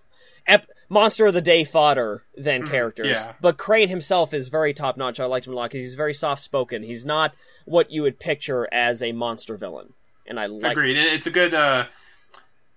[0.46, 3.34] Ep- monster of the day fodder than characters, yeah.
[3.42, 5.20] but Crane himself is very top notch.
[5.20, 6.82] I liked him a lot because he's very soft spoken.
[6.82, 7.36] He's not
[7.68, 9.92] what you would picture as a monster villain,
[10.26, 10.96] and I like Agreed.
[10.96, 11.86] And it's a good uh,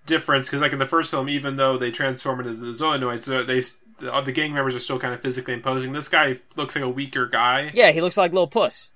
[0.06, 3.44] difference because, like in the first film, even though they transform into the Zoanoids, uh,
[3.44, 3.62] they
[4.02, 5.92] the, the gang members are still kind of physically imposing.
[5.94, 7.72] This guy looks like a weaker guy.
[7.74, 8.90] Yeah, he looks like little puss.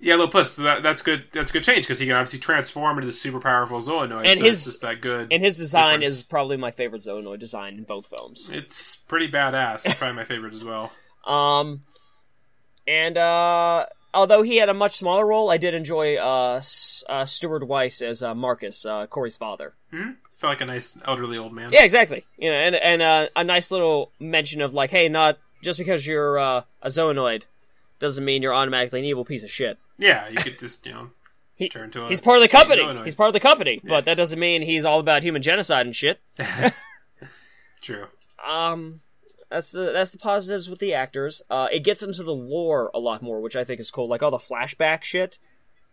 [0.00, 0.52] Yeah, little puss.
[0.52, 1.24] So that, that's good.
[1.32, 4.26] That's a good change because he can obviously transform into the super powerful Zoanoid.
[4.26, 5.28] And so his- it's just that good.
[5.32, 6.18] And his design Difference.
[6.18, 8.50] is probably my favorite Zoanoid design in both films.
[8.52, 9.96] It's pretty badass.
[9.96, 10.92] Probably my favorite as well.
[11.24, 11.84] Um,
[12.86, 16.62] and uh, although he had a much smaller role, I did enjoy uh,
[17.08, 19.74] uh Stuart Weiss as uh, Marcus, uh, Corey's father.
[19.90, 20.12] Hmm?
[20.38, 21.70] Felt like a nice elderly old man.
[21.72, 22.24] Yeah, exactly.
[22.38, 26.06] You know, and and uh, a nice little mention of like, hey, not just because
[26.06, 27.42] you're uh, a Zoanoid
[27.98, 29.78] doesn't mean you're automatically an evil piece of shit.
[29.98, 31.10] Yeah, you could just you know
[31.56, 32.08] He- turn to.
[32.08, 32.82] He's part of the company.
[32.82, 33.04] Zoanoid.
[33.04, 35.94] He's part of the company, but that doesn't mean he's all about human genocide and
[35.94, 36.20] shit.
[37.82, 38.06] True.
[38.44, 39.00] um
[39.50, 41.42] that's the that's the positives with the actors.
[41.50, 44.08] Uh it gets into the lore a lot more which i think is cool.
[44.08, 45.38] Like all the flashback shit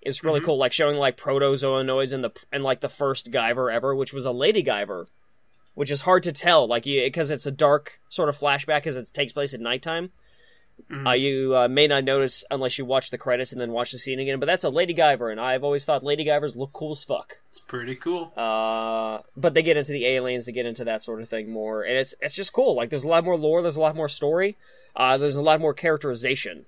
[0.01, 3.95] is really cool like showing like protozoanoids in the and like the first guyver ever
[3.95, 5.05] which was a lady guyver
[5.73, 6.67] which is hard to tell.
[6.67, 10.11] Like because it's a dark sort of flashback because it takes place at nighttime
[11.05, 13.99] uh, you uh, may not notice unless you watch the credits and then watch the
[13.99, 16.91] scene again but that's a lady guyver and i've always thought lady guyvers look cool
[16.91, 18.31] as fuck It's pretty cool.
[18.37, 21.83] uh, but they get into the aliens, they get into that sort of thing more,
[21.83, 22.75] and it's it's just cool.
[22.75, 24.57] Like there's a lot more lore, there's a lot more story,
[24.95, 26.65] uh, there's a lot more characterization,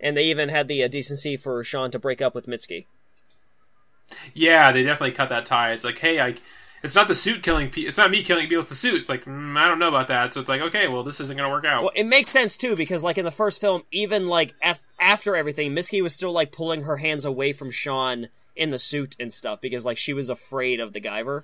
[0.00, 2.86] and they even had the uh, decency for Sean to break up with Mizky.
[4.34, 5.72] Yeah, they definitely cut that tie.
[5.72, 6.36] It's like, hey, I,
[6.86, 7.88] it's not the suit killing people.
[7.88, 8.60] It's not me killing people.
[8.60, 8.94] It's the suit.
[8.94, 10.32] It's like, mm, I don't know about that.
[10.32, 11.82] So it's like, okay, well, this isn't gonna work out.
[11.82, 15.34] Well, it makes sense too because like in the first film, even like af- after
[15.36, 19.32] everything, Mizky was still like pulling her hands away from Sean in the suit and
[19.32, 21.42] stuff because like she was afraid of the Guyver,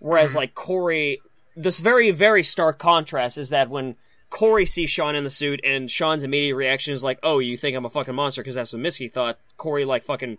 [0.00, 1.20] whereas like Corey,
[1.56, 3.94] this very very stark contrast is that when
[4.28, 7.76] Corey sees Sean in the suit and Sean's immediate reaction is like, "Oh, you think
[7.76, 9.38] I'm a fucking monster?" Because that's what Mizky thought.
[9.56, 10.36] Corey like fucking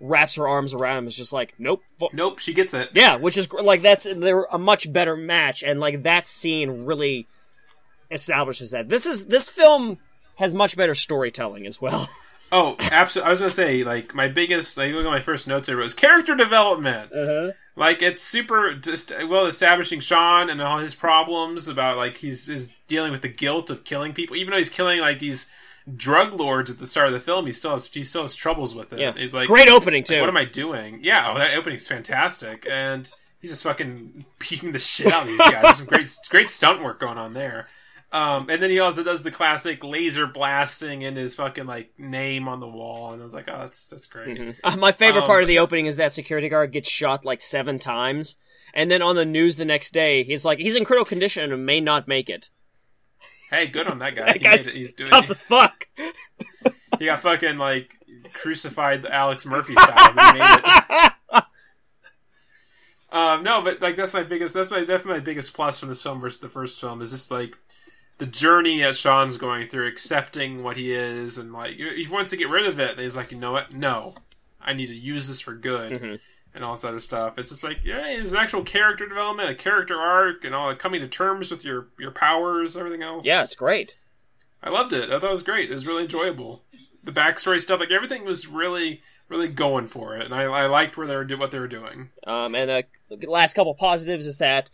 [0.00, 1.06] wraps her arms around him.
[1.06, 1.82] Is just like, "Nope."
[2.12, 2.90] Nope, she gets it.
[2.94, 7.26] yeah, which is like that's they're a much better match, and like that scene really
[8.10, 9.98] establishes that this is this film
[10.36, 12.08] has much better storytelling as well.
[12.50, 13.26] Oh, absolutely.
[13.26, 15.92] I was gonna say, like, my biggest, like, look at my first notes here was
[15.92, 17.12] character development.
[17.12, 17.52] Uh-huh.
[17.76, 22.74] Like, it's super just well establishing Sean and all his problems about like he's is
[22.86, 25.50] dealing with the guilt of killing people, even though he's killing like these
[25.96, 27.46] drug lords at the start of the film.
[27.46, 28.98] He still has he still has troubles with it.
[28.98, 30.14] Yeah, He's like, great opening too.
[30.14, 31.00] like, what am I doing?
[31.02, 33.10] Yeah, oh, that opening's fantastic, and
[33.40, 35.76] he's just fucking beating the shit out of these guys.
[35.78, 37.66] Some great great stunt work going on there.
[38.10, 42.48] Um, and then he also does the classic laser blasting in his fucking like name
[42.48, 44.38] on the wall, and I was like, oh, that's that's great.
[44.38, 44.56] Mhm.
[44.64, 47.42] Uh, my favorite Um, part of the opening is that security guard gets shot like
[47.42, 48.36] seven times,
[48.72, 51.66] and then on the news the next day, he's like, he's in critical condition and
[51.66, 52.48] may not make it.
[53.50, 54.26] Hey, good on that guy.
[54.26, 54.76] That He guy's it.
[54.76, 55.30] He's doing tough it.
[55.30, 55.86] as fuck.
[56.98, 57.94] He got fucking like
[58.34, 60.08] crucified the Alex Murphy style.
[60.12, 61.12] he made it.
[63.10, 64.52] Um, no, but like that's my biggest.
[64.52, 67.30] That's my definitely my biggest plus from this film versus the first film is just
[67.30, 67.56] like
[68.18, 72.36] the journey that Sean's going through, accepting what he is, and like he wants to
[72.36, 72.90] get rid of it.
[72.92, 73.72] And he's like, you know what?
[73.72, 74.14] No,
[74.60, 76.20] I need to use this for good, Mhm.
[76.58, 77.38] And all this other stuff.
[77.38, 81.06] It's just like yeah, there's actual character development, a character arc, and all coming to
[81.06, 83.24] terms with your your powers, everything else.
[83.24, 83.96] Yeah, it's great.
[84.60, 85.08] I loved it.
[85.08, 85.70] I thought it was great.
[85.70, 86.64] It was really enjoyable.
[87.04, 90.96] The backstory stuff, like everything, was really, really going for it, and I, I liked
[90.96, 92.10] where they were do- what they were doing.
[92.26, 94.68] Um, and uh, the last couple positives is that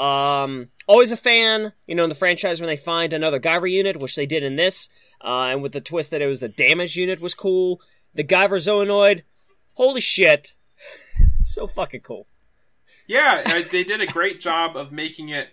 [0.00, 3.98] um, always a fan, you know, in the franchise when they find another Guyver unit,
[4.00, 4.88] which they did in this,
[5.22, 7.82] uh, and with the twist that it was the damage unit was cool.
[8.14, 9.24] The Guyver Zoanoid,
[9.74, 10.54] holy shit,
[11.58, 12.26] so fucking cool.
[13.06, 15.48] Yeah, they did a great job of making it.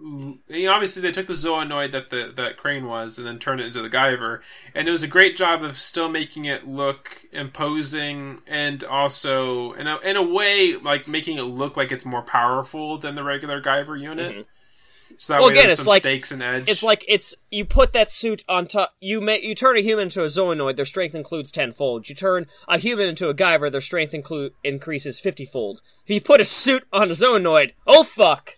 [0.00, 3.60] You know, obviously, they took the Zoanoid that the that Crane was, and then turned
[3.60, 4.40] it into the Guyver,
[4.72, 9.88] and it was a great job of still making it look imposing, and also in
[9.88, 13.60] a in a way like making it look like it's more powerful than the regular
[13.60, 14.32] Guyver unit.
[14.32, 14.42] Mm-hmm.
[15.16, 16.68] So that Well, way, again, there's it's some like- stakes and edge.
[16.68, 18.94] It's like it's you put that suit on top.
[19.00, 22.08] You may you turn a human into a Zoanoid, their strength includes tenfold.
[22.08, 25.78] You turn a human into a Guyver, their strength include increases fiftyfold.
[26.04, 28.56] If you put a suit on a Zoanoid, oh fuck!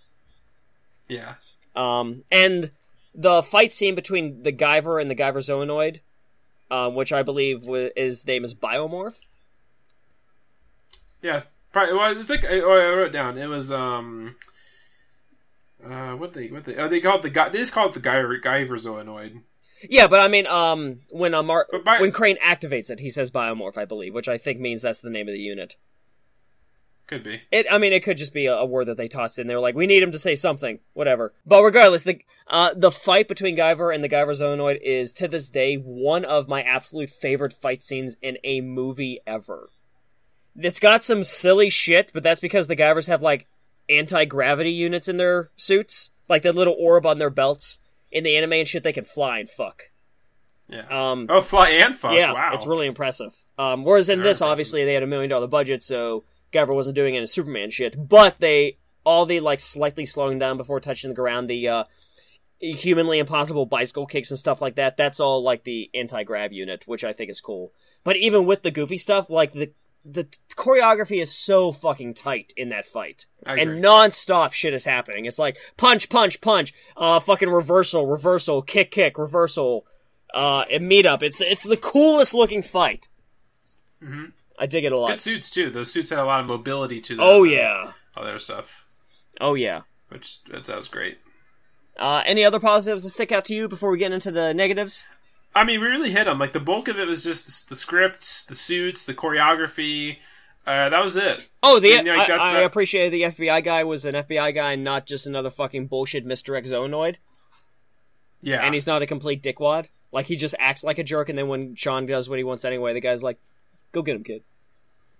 [1.08, 1.34] yeah.
[1.76, 2.72] Um, and
[3.14, 6.00] the fight scene between the Guyver and the Guyver Zoanoid,
[6.70, 9.14] um, which I believe wa- his name is Biomorph.
[11.22, 11.40] Yeah,
[11.72, 11.94] probably.
[11.94, 13.38] Well, it's like oh, I wrote it down.
[13.38, 14.36] It was um,
[15.84, 17.48] uh, what they what they oh they called the guy.
[17.48, 19.42] They just called it the guy Guyver Zoanoid.
[19.88, 21.68] Yeah, but I mean, um, when uh, Mar-
[21.98, 25.10] when Crane activates it, he says Biomorph, I believe, which I think means that's the
[25.10, 25.76] name of the unit.
[27.06, 27.42] Could be.
[27.50, 29.48] It, I mean, it could just be a, a word that they tossed in.
[29.48, 31.32] They were like, we need him to say something, whatever.
[31.44, 35.50] But regardless, the uh, the fight between Guyver and the Guyver Zoanoid is to this
[35.50, 39.70] day one of my absolute favorite fight scenes in a movie ever.
[40.54, 43.48] It's got some silly shit, but that's because the Guyvers have like
[43.90, 47.78] anti gravity units in their suits, like that little orb on their belts.
[48.12, 49.84] In the anime and shit, they can fly and fuck.
[50.68, 50.86] Yeah.
[50.90, 52.16] Um, oh, fly and fuck.
[52.16, 52.50] yeah, wow.
[52.52, 53.34] it's really impressive.
[53.58, 54.50] Um, whereas in Very this, impressive.
[54.52, 58.08] obviously, they had a million dollar budget, so Guyver wasn't doing any Superman shit.
[58.08, 61.84] But they all the like slightly slowing down before touching the ground, the uh,
[62.60, 64.96] humanly impossible bicycle kicks and stuff like that.
[64.96, 67.72] That's all like the anti grav unit, which I think is cool.
[68.04, 69.72] But even with the goofy stuff, like the
[70.04, 74.84] the t- choreography is so fucking tight in that fight, I and non-stop shit is
[74.84, 75.26] happening.
[75.26, 79.86] It's like punch, punch, punch, uh, fucking reversal, reversal, kick, kick, reversal,
[80.32, 81.22] uh, and meet up.
[81.22, 83.08] It's it's the coolest looking fight.
[84.02, 84.32] Mhm.
[84.58, 85.20] I dig it a Good lot.
[85.20, 85.70] suits too.
[85.70, 87.24] Those suits had a lot of mobility to them.
[87.26, 88.86] Oh yeah, Other stuff,
[89.40, 89.82] oh yeah.
[90.08, 91.18] which that was great.
[91.98, 95.04] Uh, any other positives that stick out to you before we get into the negatives?
[95.54, 96.38] I mean, we really hit them.
[96.38, 100.18] Like the bulk of it was just the, the scripts, the suits, the choreography.
[100.66, 101.48] Uh, that was it.
[101.62, 104.72] Oh, the And, like, I, I not- appreciated the FBI guy was an FBI guy,
[104.72, 107.16] and not just another fucking bullshit Mister X Zoanoid.
[108.42, 108.64] Yeah.
[108.64, 109.86] and he's not a complete dickwad.
[110.12, 112.64] Like he just acts like a jerk, and then when Sean does what he wants
[112.64, 113.38] anyway, the guy's like,
[113.92, 114.42] "Go get him, kid."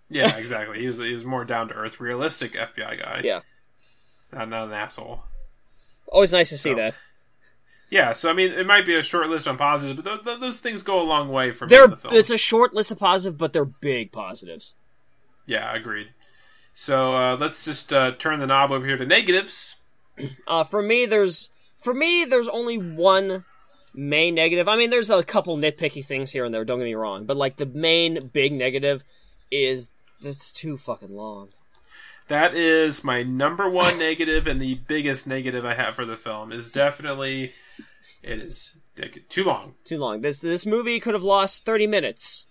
[0.08, 0.80] yeah, exactly.
[0.80, 3.20] He was he was more down to earth, realistic FBI guy.
[3.22, 3.40] Yeah,
[4.32, 5.22] Not, not an asshole.
[6.08, 6.98] always nice to see So, that.
[7.90, 10.40] Yeah, so I mean, it might be a short list on positives, but th- th-
[10.40, 12.14] those things go a long way for me They're in the film.
[12.14, 14.74] it's a short list of positives, but they're big positives.
[15.46, 16.08] Yeah, agreed.
[16.72, 19.76] So uh, let's just uh, turn the knob over here to negatives.
[20.46, 23.44] Uh, for me, there's for me there's only one
[23.94, 24.68] main negative.
[24.68, 26.62] I mean, there's a couple nitpicky things here and there.
[26.64, 29.02] Don't get me wrong, but like the main big negative
[29.50, 29.90] is
[30.22, 31.48] it's too fucking long.
[32.30, 36.52] That is my number one negative and the biggest negative I have for the film.
[36.52, 37.52] Is definitely
[38.22, 38.78] it is
[39.28, 39.74] too long.
[39.84, 40.20] Too long.
[40.20, 42.46] This this movie could have lost thirty minutes,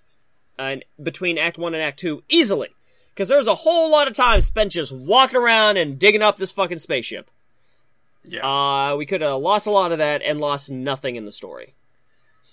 [0.60, 2.68] uh, between Act One and Act Two easily,
[3.14, 6.52] because there's a whole lot of time spent just walking around and digging up this
[6.52, 7.30] fucking spaceship.
[8.26, 11.32] Yeah, Uh, we could have lost a lot of that and lost nothing in the
[11.32, 11.70] story.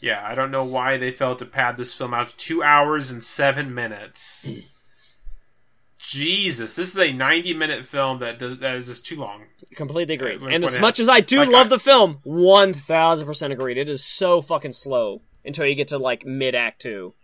[0.00, 0.24] yeah.
[0.24, 3.22] I don't know why they felt to pad this film out to two hours and
[3.22, 4.48] seven minutes.
[5.98, 9.44] Jesus, this is a ninety-minute film that does that is just too long.
[9.74, 10.38] Completely agree.
[10.54, 13.78] And as much as I do like, love I- the film, one thousand percent agreed.
[13.78, 17.14] It is so fucking slow until you get to like mid act two.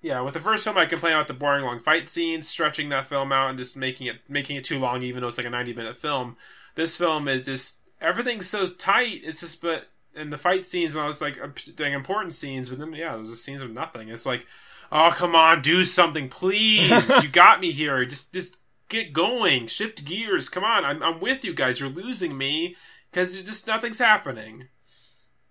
[0.00, 3.08] Yeah, with the first film, I complain about the boring long fight scenes, stretching that
[3.08, 5.50] film out, and just making it making it too long, even though it's like a
[5.50, 6.36] ninety minute film.
[6.74, 9.20] This film is just everything's so tight.
[9.24, 11.36] It's just but and the fight scenes, and I was like
[11.76, 14.08] doing important scenes, but then yeah, those are scenes of nothing.
[14.08, 14.46] It's like,
[14.92, 17.10] oh come on, do something, please.
[17.22, 18.04] you got me here.
[18.04, 18.58] Just just
[18.88, 20.48] get going, shift gears.
[20.48, 21.80] Come on, I'm I'm with you guys.
[21.80, 22.76] You're losing me
[23.10, 24.68] because just nothing's happening.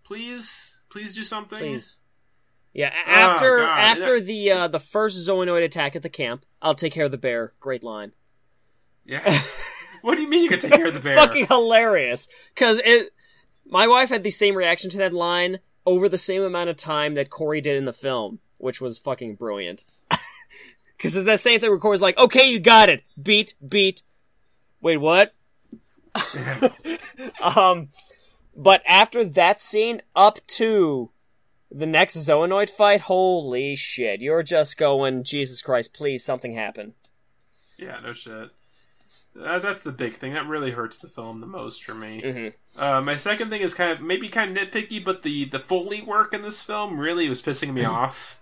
[0.03, 1.59] Please, please do something.
[1.59, 1.97] Please.
[2.73, 6.93] Yeah, after Oh, after the uh, the first Zoanoid attack at the camp, I'll take
[6.93, 7.53] care of the bear.
[7.59, 8.11] Great line.
[9.03, 9.41] Yeah.
[10.01, 11.15] what do you mean you can take care of the bear?
[11.17, 12.27] Fucking hilarious.
[12.53, 13.09] Because it,
[13.65, 17.15] my wife had the same reaction to that line over the same amount of time
[17.15, 19.83] that Corey did in the film, which was fucking brilliant.
[20.97, 23.03] Because it's that same thing where Corey's like, "Okay, you got it.
[23.21, 24.01] Beat, beat.
[24.81, 25.35] Wait, what?"
[27.43, 27.89] um,
[28.55, 31.11] but after that scene, up to
[31.69, 34.21] the next Zoanoid fight, holy shit!
[34.21, 35.93] You're just going, Jesus Christ!
[35.93, 36.95] Please, something happen.
[37.77, 38.49] Yeah, no shit.
[39.35, 40.33] That, that's the big thing.
[40.33, 42.21] That really hurts the film the most for me.
[42.23, 42.53] Mhm.
[42.75, 46.01] Uh, my second thing is kind of maybe kind of nitpicky, but the the foley
[46.01, 48.39] work in this film really was pissing me off.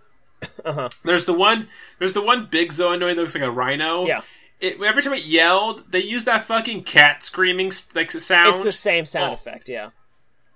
[0.63, 0.89] Uh-huh.
[1.03, 1.67] There's the one.
[1.99, 4.05] There's the one big zoanoid that looks like a rhino.
[4.07, 4.21] Yeah.
[4.59, 8.71] It, every time it yelled, they used that fucking cat screaming like sound It's the
[8.71, 9.33] same sound Oh.
[9.33, 9.89] effect, yeah.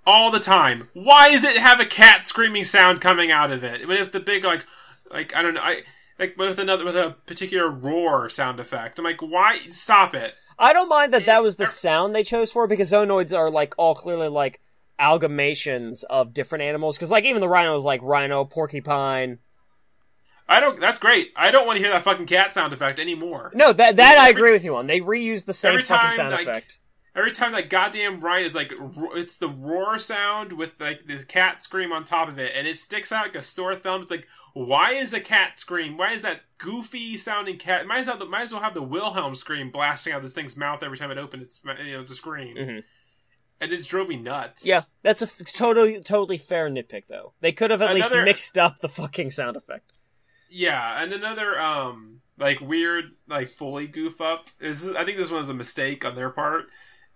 [0.06, 0.88] all the time.
[0.94, 3.86] Why does it have a cat screaming sound coming out of it?
[3.86, 4.64] What if the big like
[5.10, 5.82] like I don't know I
[6.18, 8.98] like with another with a particular roar sound effect?
[8.98, 10.34] I'm like, why stop it?
[10.58, 13.50] I don't mind that that was the er- sound they chose for because zoanoids are
[13.50, 14.60] like all clearly like
[14.98, 16.96] amalgamations of different animals.
[16.96, 19.38] Because like even the rhino is like rhino, porcupine.
[20.50, 20.80] I don't.
[20.80, 21.28] That's great.
[21.36, 23.52] I don't want to hear that fucking cat sound effect anymore.
[23.54, 24.86] No, that that I agree with you on.
[24.88, 26.78] They reuse the same every fucking time, sound like, effect.
[27.14, 28.72] Every time that goddamn rhino is like,
[29.14, 32.78] it's the roar sound with like the cat scream on top of it, and it
[32.78, 34.02] sticks out like a sore thumb.
[34.02, 35.96] It's like, why is a cat scream?
[35.96, 37.86] Why is that goofy sounding cat?
[37.86, 40.82] Might as well, might as well have the Wilhelm scream blasting out this thing's mouth
[40.82, 42.56] every time it opened its, you know, to scream.
[42.56, 42.82] Mhm.
[43.60, 44.66] And it drove me nuts.
[44.66, 47.34] Yeah, that's a f- totally totally fair nitpick though.
[47.40, 49.89] They could have at least mixed up the fucking sound effect.
[50.50, 55.38] Yeah, and another um like weird like Foley goof up is I think this one
[55.38, 56.66] was a mistake on their part.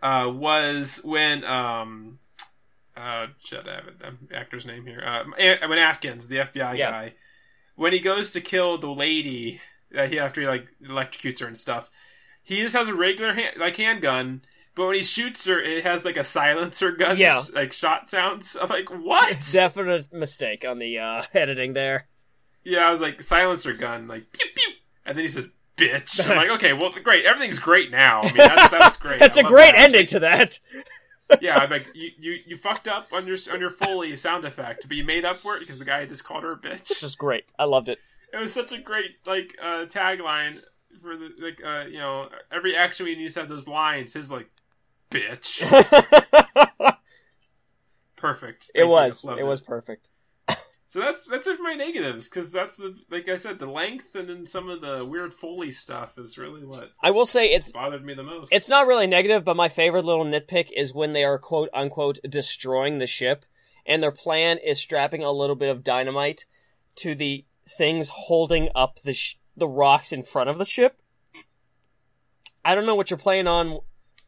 [0.03, 2.19] Uh, was when um
[2.97, 5.25] uh shut up an actor's name here uh
[5.67, 6.91] when Atkins the FBI Yeah.
[6.91, 7.15] guy
[7.75, 9.61] when he goes to kill the lady
[9.99, 11.91] uh, he after he like electrocutes her and stuff
[12.43, 14.43] he just has a regular hand, like handgun
[14.77, 17.41] but when he shoots her it has like a silencer gun Yeah.
[17.55, 22.07] like shot sounds I'm like what Definite mistake on the uh, editing there.
[22.65, 24.73] Yeah, I was like silencer gun, like pew pew,
[25.05, 26.25] and then he says bitch.
[26.29, 28.23] I'm like, okay, well, great, everything's great now.
[28.23, 29.21] I mean, that, that's great.
[29.21, 29.85] That's I a great that.
[29.85, 30.59] ending to that.
[31.41, 34.87] Yeah, I'm like, you, you you fucked up on your on your Foley sound effect,
[34.87, 36.91] but you made up for it because the guy just called her a bitch.
[36.91, 37.45] It's just great.
[37.59, 37.99] I loved it.
[38.33, 40.61] It was such a great like uh, tagline
[41.01, 44.13] for the like uh, you know every action we needs to have those lines.
[44.13, 44.51] His like
[45.11, 45.63] bitch,
[48.17, 48.71] perfect.
[48.75, 48.89] it Thank you.
[48.89, 49.25] was.
[49.25, 50.11] Loved It was perfect.
[50.95, 54.15] So that's that's it for my negatives because that's the like I said the length
[54.15, 57.73] and then some of the weird Foley stuff is really what I will say it's
[57.73, 58.53] bothered me the most.
[58.53, 62.21] it's not really negative, but my favorite little nitpick is when they are quote unquote
[62.29, 63.45] destroying the ship,
[63.85, 66.45] and their plan is strapping a little bit of dynamite
[66.99, 71.03] to the things holding up the sh- the rocks in front of the ship.
[72.65, 73.81] I don't know what your plan on.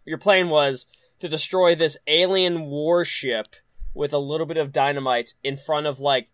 [0.05, 0.87] Your plan was
[1.21, 3.55] to destroy this alien warship
[3.95, 6.28] with a little bit of dynamite in front of like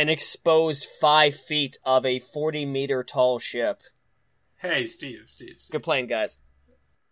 [0.00, 3.82] an exposed five feet of a forty meter tall ship.
[4.56, 5.72] Hey, Steve, Steve, Steve.
[5.72, 6.38] Good plan, guys.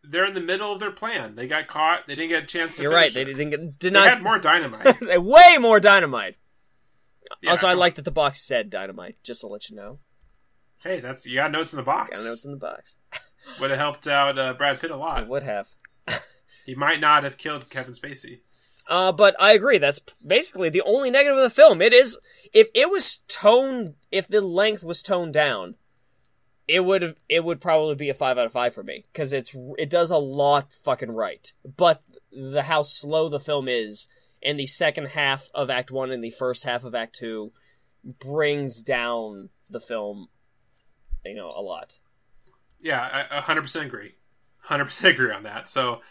[0.03, 1.35] They're in the middle of their plan.
[1.35, 2.07] They got caught.
[2.07, 2.83] They didn't get a chance to.
[2.83, 3.13] You're right.
[3.13, 3.27] They it.
[3.27, 4.97] didn't get, did They not had more dynamite.
[5.23, 6.37] way more dynamite.
[7.43, 9.99] Yeah, also, I like that the box said dynamite, just to let you know.
[10.83, 12.19] Hey, that's you got notes in the box.
[12.19, 12.97] Got notes in the box.
[13.61, 15.29] Would have helped out uh, Brad Pitt a lot.
[15.29, 15.69] would have.
[16.67, 18.41] He might not have killed Kevin Spacey.
[18.87, 19.79] Uh, but I agree.
[19.79, 21.81] That's basically the only negative of the film.
[21.81, 22.19] It is
[22.53, 25.77] if it was toned, if the length was toned down,
[26.67, 27.17] it would.
[27.29, 30.11] It would probably be a five out of five for me because it's it does
[30.11, 31.53] a lot fucking right.
[31.77, 34.07] But the how slow the film is,
[34.43, 37.53] and the second half of Act One and the first half of Act Two,
[38.05, 40.29] brings down the film,
[41.25, 41.99] you know, a lot.
[42.81, 44.17] Yeah, I a hundred percent agree.
[44.59, 45.69] Hundred percent agree on that.
[45.69, 46.03] So,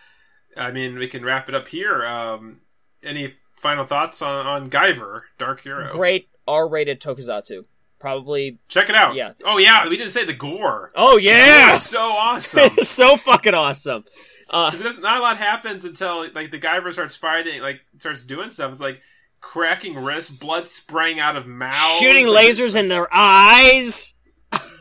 [0.55, 2.03] I mean, we can wrap it up here.
[2.05, 2.61] Um,
[3.03, 5.89] any final thoughts on, on Guyver, Dark Hero?
[5.89, 7.65] Great R-rated tokusatsu.
[7.99, 8.59] Probably.
[8.67, 9.15] Check it out.
[9.15, 9.33] Yeah.
[9.43, 10.91] Oh yeah, we didn't say the gore.
[10.95, 12.75] Oh yeah, so awesome.
[12.83, 14.05] so fucking awesome.
[14.49, 18.71] Uh, not a lot happens until like the Guyver starts fighting, like starts doing stuff.
[18.71, 19.01] It's like
[19.41, 24.13] cracking wrists, blood spraying out of mouths, Shooting lasers in their eyes,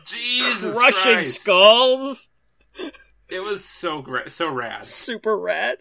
[0.05, 1.41] Jesus crushing Christ.
[1.41, 2.29] skulls.
[3.29, 4.85] It was so great, so rad.
[4.85, 5.79] Super rad.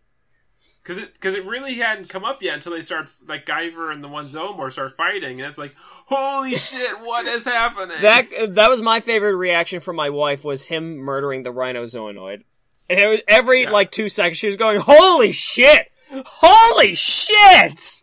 [0.86, 4.04] Because it because it really hadn't come up yet until they start like Guyver and
[4.04, 5.74] the one Zomor start fighting, and it's like,
[6.06, 8.02] holy shit, what is happening?
[8.02, 12.42] That that was my favorite reaction from my wife was him murdering the rhinozoanoid.
[12.88, 13.70] And it was, every Yeah.
[13.70, 15.90] like two seconds she was going, "Holy shit!
[16.12, 18.00] Holy shit!"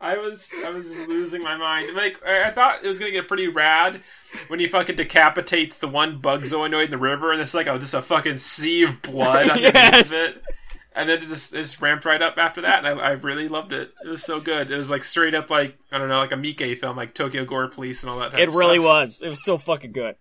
[0.00, 1.94] I was I was just losing my mind.
[1.96, 4.00] Like I I thought it was gonna get pretty rad
[4.48, 7.78] when he fucking decapitates the one bug zoanoid in the river, and it's like oh,
[7.78, 10.12] just a fucking sea of blood underneath Yes.
[10.12, 10.42] it.
[10.96, 13.48] And then it just it just ramped right up after that, and I, I really
[13.48, 13.92] loved it.
[14.02, 14.70] It was so good.
[14.70, 17.44] It was like straight up like I don't know, like a Miike film, like Tokyo
[17.44, 18.30] Gore Police and all that.
[18.30, 18.84] Type It really stuff.
[18.86, 19.22] was.
[19.22, 20.16] It was so fucking good.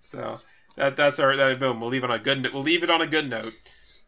[0.00, 0.40] So
[0.76, 1.80] that that's our that, boom.
[1.80, 2.52] We'll leave it on a good.
[2.52, 3.54] We'll leave it on a good note.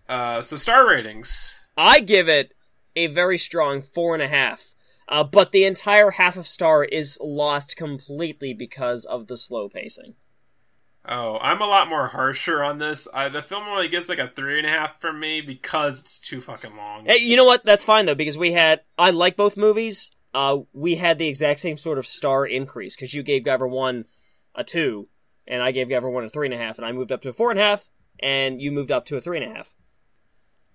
[0.09, 1.59] Uh, so star ratings.
[1.77, 2.53] I give it
[2.95, 4.75] a very strong four and a half.
[5.09, 10.15] Uh, but the entire half of star is lost completely because of the slow pacing.
[11.09, 13.07] Oh, I'm a lot more harsher on this.
[13.15, 16.19] I, the film only gets like a three and a half from me because it's
[16.19, 17.07] too fucking long.
[17.07, 17.65] Hey, you know what?
[17.65, 20.11] That's fine though because we had I like both movies.
[20.35, 24.07] Uh, we had the exact same sort of star increase because you gave Guyver one
[24.55, 25.09] a two,
[25.47, 27.28] and I gave Guyver one a three and a half, and I moved up to
[27.28, 27.89] a four and a half,
[28.19, 29.73] and you moved up to a three and a half.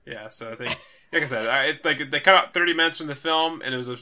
[0.06, 0.80] Yeah, so I think,
[1.14, 3.74] like I said, I, it, like they cut out 30 minutes from the film, and
[3.74, 3.98] it was a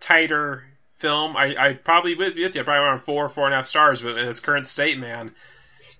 [0.00, 0.64] tighter
[0.96, 1.36] film.
[1.36, 4.16] I, I probably with you, I probably around four, four and a half stars, but
[4.16, 5.34] in its current state, man,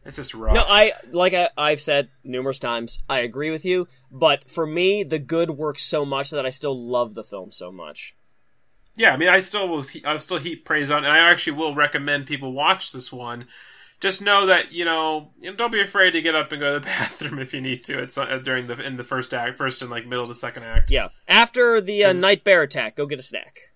[0.04, 0.54] it's just rough.
[0.54, 3.02] No, I like I, I've said numerous times.
[3.08, 6.78] I agree with you, but for me, the good works so much that I still
[6.78, 8.14] love the film so much.
[8.96, 11.74] yeah, I mean, I still will, I still heap praise on, and I actually will
[11.74, 13.46] recommend people watch this one.
[14.00, 16.74] Just know that you know, you know, don't be afraid to get up and go
[16.74, 17.98] to the bathroom if you need to.
[17.98, 20.90] It's during the in the first act, first and like middle of the second act.
[20.90, 21.08] Yeah.
[21.26, 23.70] After the uh, night bear attack, go get a snack.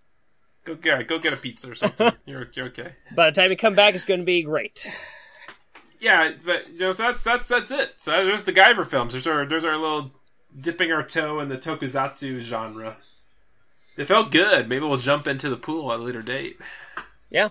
[0.65, 2.13] Go get go get a pizza or something.
[2.27, 2.93] you're you're okay.
[3.15, 4.87] By the time you come back, it's going to be great.
[6.01, 7.95] Yeah, but you know, so that's that's that's it.
[7.99, 9.13] So there's the Guyver films.
[9.13, 10.13] There's our there's our little
[10.59, 12.97] dipping our toe in the tokusatsu genre.
[13.97, 14.69] It felt good.
[14.69, 16.59] Maybe we'll jump into the pool at a later date.
[17.31, 17.49] Yeah.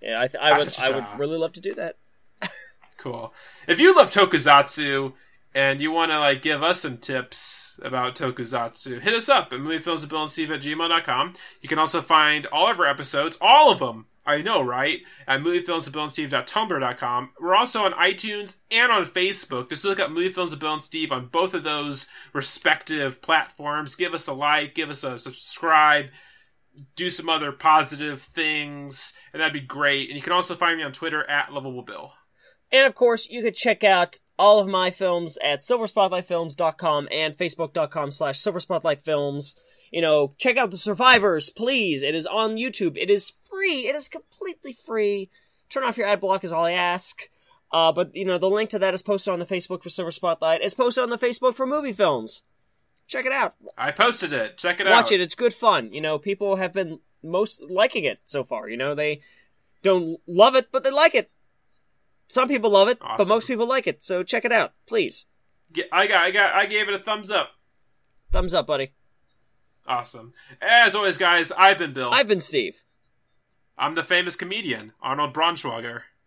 [0.00, 0.78] Yeah, I, th- I would.
[0.78, 1.96] I would really love to do that.
[2.98, 3.34] Cool.
[3.68, 5.12] If you love tokusatsu
[5.54, 9.58] and you want to like give us some tips about tokusatsu, hit us up at
[9.58, 11.34] moviefilmswithbillandsteve at gmail.com.
[11.60, 15.00] You can also find all of our episodes, all of them, I know, right?
[15.26, 17.30] At moviefilmswithbillandsteve.tumblr.com.
[17.40, 19.68] We're also on iTunes and on Facebook.
[19.68, 23.96] Just look up Movie Films with Bill and Steve on both of those respective platforms.
[23.96, 26.06] Give us a like, give us a subscribe,
[26.96, 30.08] do some other positive things, and that'd be great.
[30.08, 32.12] And you can also find me on Twitter at Lovable Bill.
[32.72, 38.10] And of course, you could check out all of my films at silverspotlightfilms.com and facebook.com
[38.10, 39.54] slash silverspotlightfilms.
[39.90, 42.02] You know, check out The Survivors, please.
[42.02, 42.96] It is on YouTube.
[42.96, 43.86] It is free.
[43.86, 45.30] It is completely free.
[45.68, 47.28] Turn off your ad block is all I ask.
[47.72, 50.10] Uh, but, you know, the link to that is posted on the Facebook for Silver
[50.10, 50.60] Spotlight.
[50.62, 52.42] It's posted on the Facebook for movie films.
[53.06, 53.54] Check it out.
[53.76, 54.56] I posted it.
[54.56, 54.96] Check it Watch out.
[54.96, 55.20] Watch it.
[55.20, 55.92] It's good fun.
[55.92, 58.68] You know, people have been most liking it so far.
[58.68, 59.22] You know, they
[59.82, 61.30] don't love it, but they like it.
[62.28, 64.02] Some people love it, but most people like it.
[64.02, 65.26] So check it out, please.
[65.92, 67.50] I got, I got, I gave it a thumbs up.
[68.32, 68.92] Thumbs up, buddy.
[69.86, 70.32] Awesome.
[70.62, 72.12] As always, guys, I've been Bill.
[72.12, 72.82] I've been Steve.
[73.76, 76.02] I'm the famous comedian Arnold Braunschweiger.